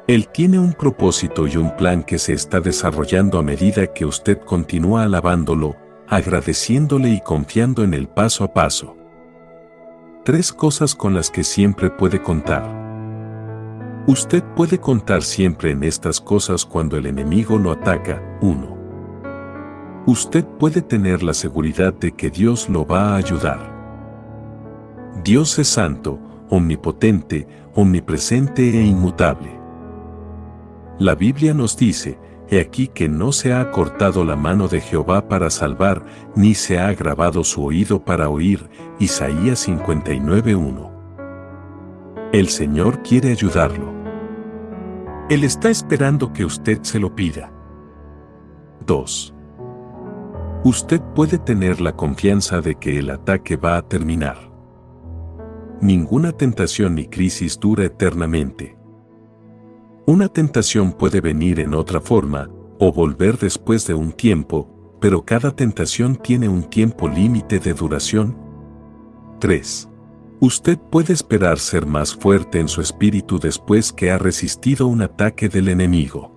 Él 0.06 0.28
tiene 0.28 0.60
un 0.60 0.74
propósito 0.74 1.48
y 1.48 1.56
un 1.56 1.74
plan 1.78 2.04
que 2.04 2.20
se 2.20 2.34
está 2.34 2.60
desarrollando 2.60 3.40
a 3.40 3.42
medida 3.42 3.88
que 3.88 4.06
usted 4.06 4.38
continúa 4.40 5.04
alabándolo, 5.04 5.78
agradeciéndole 6.10 7.10
y 7.10 7.22
confiando 7.22 7.86
en 7.86 7.94
el 7.94 8.10
paso 8.10 8.44
a 8.44 8.54
paso. 8.54 8.98
Tres 10.26 10.52
cosas 10.52 10.94
con 10.94 11.14
las 11.14 11.32
que 11.32 11.46
siempre 11.46 11.90
puede 11.90 12.22
contar. 12.22 12.84
Usted 14.06 14.44
puede 14.58 14.78
contar 14.78 15.22
siempre 15.22 15.72
en 15.72 15.86
estas 15.86 16.20
cosas 16.20 16.66
cuando 16.66 16.98
el 16.98 17.06
enemigo 17.06 17.58
lo 17.58 17.72
ataca. 17.72 18.22
1. 18.42 20.04
Usted 20.06 20.44
puede 20.44 20.82
tener 20.82 21.24
la 21.24 21.34
seguridad 21.34 21.94
de 21.94 22.12
que 22.12 22.30
Dios 22.30 22.68
lo 22.68 22.86
va 22.86 23.14
a 23.14 23.16
ayudar. 23.16 23.72
Dios 25.24 25.58
es 25.60 25.70
santo, 25.70 26.20
omnipotente, 26.50 27.48
omnipresente 27.74 28.70
e 28.70 28.84
inmutable. 28.84 29.63
La 31.00 31.16
Biblia 31.16 31.54
nos 31.54 31.76
dice, 31.76 32.20
He 32.50 32.60
aquí 32.60 32.88
que 32.88 33.10
no 33.10 33.32
se 33.32 33.54
ha 33.54 33.72
cortado 33.72 34.24
la 34.24 34.36
mano 34.36 34.68
de 34.68 34.80
Jehová 34.80 35.28
para 35.28 35.50
salvar, 35.50 36.06
ni 36.36 36.54
se 36.54 36.78
ha 36.78 36.90
agravado 36.90 37.44
su 37.44 37.64
oído 37.64 38.04
para 38.04 38.30
oír. 38.30 38.70
Isaías 39.00 39.68
59.1. 39.68 40.92
El 42.32 42.50
Señor 42.50 43.02
quiere 43.02 43.32
ayudarlo. 43.32 43.92
Él 45.30 45.44
está 45.44 45.70
esperando 45.70 46.32
que 46.34 46.46
usted 46.46 46.84
se 46.84 47.00
lo 47.00 47.16
pida. 47.16 47.52
2. 48.86 49.34
Usted 50.64 51.02
puede 51.16 51.40
tener 51.40 51.82
la 51.82 51.96
confianza 51.96 52.62
de 52.62 52.76
que 52.76 53.00
el 53.00 53.10
ataque 53.10 53.56
va 53.56 53.78
a 53.78 53.88
terminar. 53.88 54.52
Ninguna 55.82 56.34
tentación 56.34 56.96
ni 56.96 57.08
crisis 57.08 57.60
dura 57.60 57.86
eternamente. 57.86 58.78
Una 60.06 60.28
tentación 60.28 60.92
puede 60.92 61.22
venir 61.22 61.62
en 61.62 61.74
otra 61.74 62.02
forma, 62.02 62.50
o 62.78 62.92
volver 62.92 63.38
después 63.38 63.88
de 63.88 63.94
un 63.94 64.12
tiempo, 64.12 64.98
pero 65.00 65.24
cada 65.24 65.56
tentación 65.56 66.18
tiene 66.18 66.50
un 66.50 66.64
tiempo 66.64 67.08
límite 67.08 67.60
de 67.60 67.74
duración. 67.74 68.38
3. 69.40 69.90
Usted 70.42 70.78
puede 70.78 71.14
esperar 71.14 71.58
ser 71.58 71.86
más 71.86 72.14
fuerte 72.14 72.60
en 72.60 72.68
su 72.68 72.82
espíritu 72.82 73.40
después 73.40 73.94
que 73.94 74.12
ha 74.12 74.18
resistido 74.18 74.88
un 74.88 75.04
ataque 75.04 75.48
del 75.48 75.70
enemigo. 75.70 76.36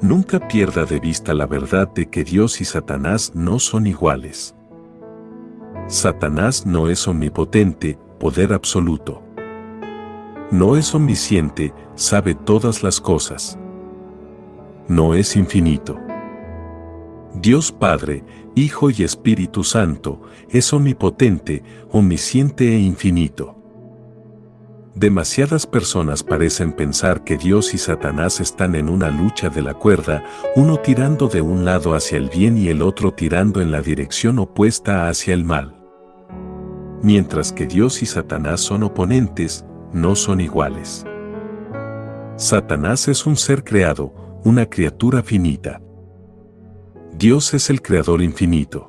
Nunca 0.00 0.48
pierda 0.48 0.86
de 0.86 0.98
vista 0.98 1.34
la 1.34 1.46
verdad 1.46 1.92
de 1.92 2.08
que 2.08 2.24
Dios 2.24 2.62
y 2.62 2.64
Satanás 2.64 3.32
no 3.34 3.58
son 3.58 3.86
iguales. 3.86 4.54
Satanás 5.88 6.64
no 6.64 6.88
es 6.88 7.06
omnipotente, 7.06 7.98
poder 8.18 8.54
absoluto. 8.54 9.22
No 10.50 10.76
es 10.76 10.92
omnisciente, 10.96 11.72
sabe 11.94 12.34
todas 12.34 12.82
las 12.82 13.00
cosas. 13.00 13.56
No 14.88 15.14
es 15.14 15.36
infinito. 15.36 15.96
Dios 17.34 17.70
Padre, 17.70 18.24
Hijo 18.56 18.90
y 18.90 19.04
Espíritu 19.04 19.62
Santo, 19.62 20.20
es 20.48 20.72
omnipotente, 20.72 21.62
omnisciente 21.92 22.74
e 22.74 22.80
infinito. 22.80 23.56
Demasiadas 24.96 25.68
personas 25.68 26.24
parecen 26.24 26.72
pensar 26.72 27.22
que 27.22 27.38
Dios 27.38 27.72
y 27.72 27.78
Satanás 27.78 28.40
están 28.40 28.74
en 28.74 28.88
una 28.88 29.08
lucha 29.08 29.50
de 29.50 29.62
la 29.62 29.74
cuerda, 29.74 30.24
uno 30.56 30.78
tirando 30.78 31.28
de 31.28 31.40
un 31.40 31.64
lado 31.64 31.94
hacia 31.94 32.18
el 32.18 32.28
bien 32.28 32.58
y 32.58 32.68
el 32.68 32.82
otro 32.82 33.12
tirando 33.12 33.60
en 33.60 33.70
la 33.70 33.82
dirección 33.82 34.40
opuesta 34.40 35.08
hacia 35.08 35.32
el 35.32 35.44
mal. 35.44 35.76
Mientras 37.02 37.52
que 37.52 37.68
Dios 37.68 38.02
y 38.02 38.06
Satanás 38.06 38.60
son 38.60 38.82
oponentes, 38.82 39.64
no 39.92 40.14
son 40.14 40.40
iguales. 40.40 41.04
Satanás 42.36 43.08
es 43.08 43.26
un 43.26 43.36
ser 43.36 43.64
creado, 43.64 44.14
una 44.44 44.66
criatura 44.66 45.22
finita. 45.22 45.80
Dios 47.12 47.52
es 47.54 47.68
el 47.68 47.82
creador 47.82 48.22
infinito. 48.22 48.88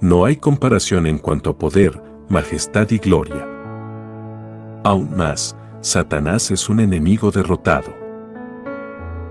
No 0.00 0.24
hay 0.24 0.36
comparación 0.36 1.06
en 1.06 1.18
cuanto 1.18 1.50
a 1.50 1.58
poder, 1.58 2.02
majestad 2.28 2.90
y 2.90 2.98
gloria. 2.98 3.46
Aún 4.84 5.16
más, 5.16 5.56
Satanás 5.80 6.50
es 6.50 6.68
un 6.68 6.80
enemigo 6.80 7.30
derrotado. 7.30 7.94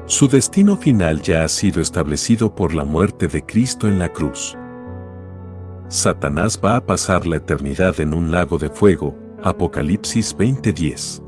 Su 0.06 0.28
destino 0.28 0.78
final 0.78 1.22
ya 1.22 1.44
ha 1.44 1.48
sido 1.48 1.82
establecido 1.82 2.54
por 2.54 2.76
la 2.76 2.84
muerte 2.84 3.28
de 3.28 3.44
Cristo 3.44 3.88
en 3.88 3.98
la 3.98 4.10
cruz. 4.10 4.56
Satanás 5.88 6.60
va 6.64 6.76
a 6.76 6.86
pasar 6.86 7.26
la 7.26 7.38
eternidad 7.38 8.00
en 8.00 8.14
un 8.14 8.32
lago 8.32 8.58
de 8.58 8.70
fuego, 8.70 9.16
Apocalipsis 9.46 10.36
20:10. 10.36 11.22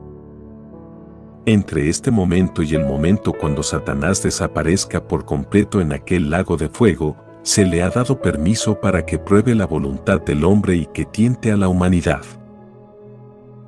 Entre 1.45 1.87
este 1.87 2.09
momento 2.09 2.63
y 2.63 2.73
el 2.73 2.83
momento 2.83 3.31
cuando 3.31 3.61
Satanás 3.61 4.23
desaparezca 4.23 5.07
por 5.07 5.23
completo 5.23 5.81
en 5.81 5.93
aquel 5.93 6.31
lago 6.31 6.57
de 6.57 6.67
fuego, 6.67 7.15
se 7.43 7.63
le 7.63 7.83
ha 7.83 7.91
dado 7.91 8.19
permiso 8.19 8.81
para 8.81 9.05
que 9.05 9.19
pruebe 9.19 9.53
la 9.53 9.67
voluntad 9.67 10.19
del 10.19 10.45
hombre 10.45 10.77
y 10.77 10.87
que 10.87 11.05
tiente 11.05 11.51
a 11.51 11.57
la 11.57 11.67
humanidad. 11.67 12.23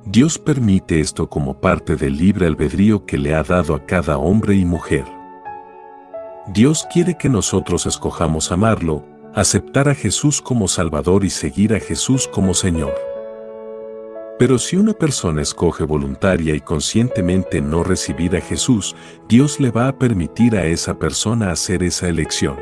Dios 0.04 0.36
permite 0.36 0.98
esto 0.98 1.30
como 1.30 1.60
parte 1.60 1.94
del 1.94 2.16
libre 2.16 2.46
albedrío 2.46 3.06
que 3.06 3.18
le 3.18 3.36
ha 3.36 3.44
dado 3.44 3.76
a 3.76 3.86
cada 3.86 4.18
hombre 4.18 4.56
y 4.56 4.64
mujer. 4.64 5.04
Dios 6.48 6.88
quiere 6.92 7.16
que 7.16 7.28
nosotros 7.28 7.86
escojamos 7.86 8.50
amarlo, 8.50 9.04
aceptar 9.32 9.88
a 9.88 9.94
Jesús 9.94 10.42
como 10.42 10.66
Salvador 10.66 11.24
y 11.24 11.30
seguir 11.30 11.72
a 11.72 11.78
Jesús 11.78 12.26
como 12.26 12.52
Señor. 12.52 13.09
Pero 14.40 14.58
si 14.58 14.76
una 14.76 14.94
persona 14.94 15.42
escoge 15.42 15.84
voluntaria 15.84 16.54
y 16.54 16.62
conscientemente 16.62 17.60
no 17.60 17.84
recibir 17.84 18.34
a 18.36 18.40
Jesús, 18.40 18.96
Dios 19.28 19.60
le 19.60 19.70
va 19.70 19.86
a 19.86 19.98
permitir 19.98 20.56
a 20.56 20.64
esa 20.64 20.98
persona 20.98 21.50
hacer 21.50 21.82
esa 21.82 22.08
elección. 22.08 22.56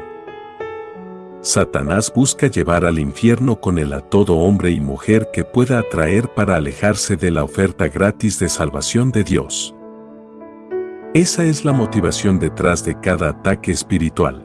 Satanás 1.40 2.12
busca 2.12 2.48
llevar 2.48 2.84
al 2.84 2.98
infierno 2.98 3.60
con 3.60 3.78
él 3.78 3.92
a 3.92 4.00
todo 4.00 4.38
hombre 4.38 4.72
y 4.72 4.80
mujer 4.80 5.28
que 5.32 5.44
pueda 5.44 5.78
atraer 5.78 6.34
para 6.34 6.56
alejarse 6.56 7.16
de 7.16 7.30
la 7.30 7.44
oferta 7.44 7.86
gratis 7.86 8.40
de 8.40 8.48
salvación 8.48 9.12
de 9.12 9.22
Dios. 9.22 9.72
Esa 11.14 11.44
es 11.44 11.64
la 11.64 11.72
motivación 11.72 12.40
detrás 12.40 12.84
de 12.84 12.98
cada 12.98 13.28
ataque 13.28 13.70
espiritual. 13.70 14.44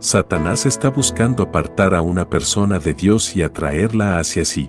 Satanás 0.00 0.66
está 0.66 0.90
buscando 0.90 1.44
apartar 1.44 1.94
a 1.94 2.02
una 2.02 2.28
persona 2.28 2.80
de 2.80 2.92
Dios 2.92 3.36
y 3.36 3.42
atraerla 3.44 4.18
hacia 4.18 4.44
sí. 4.44 4.68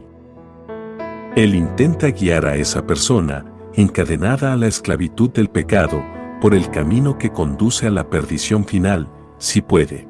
Él 1.36 1.56
intenta 1.56 2.12
guiar 2.12 2.46
a 2.46 2.58
esa 2.58 2.86
persona, 2.86 3.44
encadenada 3.74 4.54
a 4.54 4.56
la 4.56 4.68
esclavitud 4.68 5.32
del 5.32 5.50
pecado, 5.50 6.04
por 6.40 6.54
el 6.54 6.70
camino 6.70 7.18
que 7.18 7.32
conduce 7.32 7.88
a 7.88 7.90
la 7.90 8.08
perdición 8.08 8.66
final, 8.66 9.10
si 9.40 9.62
puede. 9.62 10.08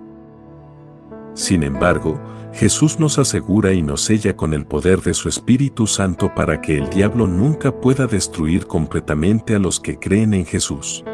Sin 1.33 1.63
embargo, 1.63 2.19
Jesús 2.51 2.99
nos 2.99 3.19
asegura 3.19 3.71
y 3.71 3.81
nos 3.81 4.01
sella 4.01 4.35
con 4.35 4.53
el 4.53 4.65
poder 4.65 4.99
de 5.01 5.13
su 5.13 5.29
Espíritu 5.29 5.87
Santo 5.87 6.35
para 6.35 6.59
que 6.59 6.77
el 6.77 6.89
diablo 6.89 7.25
nunca 7.25 7.71
pueda 7.71 8.05
destruir 8.05 8.67
completamente 8.67 9.55
a 9.55 9.59
los 9.59 9.79
que 9.79 9.97
creen 9.97 10.33
en 10.33 10.45
Jesús. 10.45 11.05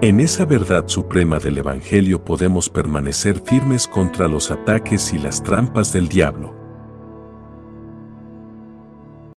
En 0.00 0.18
esa 0.18 0.44
verdad 0.44 0.88
suprema 0.88 1.38
del 1.38 1.58
Evangelio 1.58 2.24
podemos 2.24 2.68
permanecer 2.68 3.40
firmes 3.46 3.86
contra 3.86 4.26
los 4.26 4.50
ataques 4.50 5.12
y 5.12 5.18
las 5.18 5.40
trampas 5.40 5.92
del 5.92 6.08
diablo. 6.08 6.61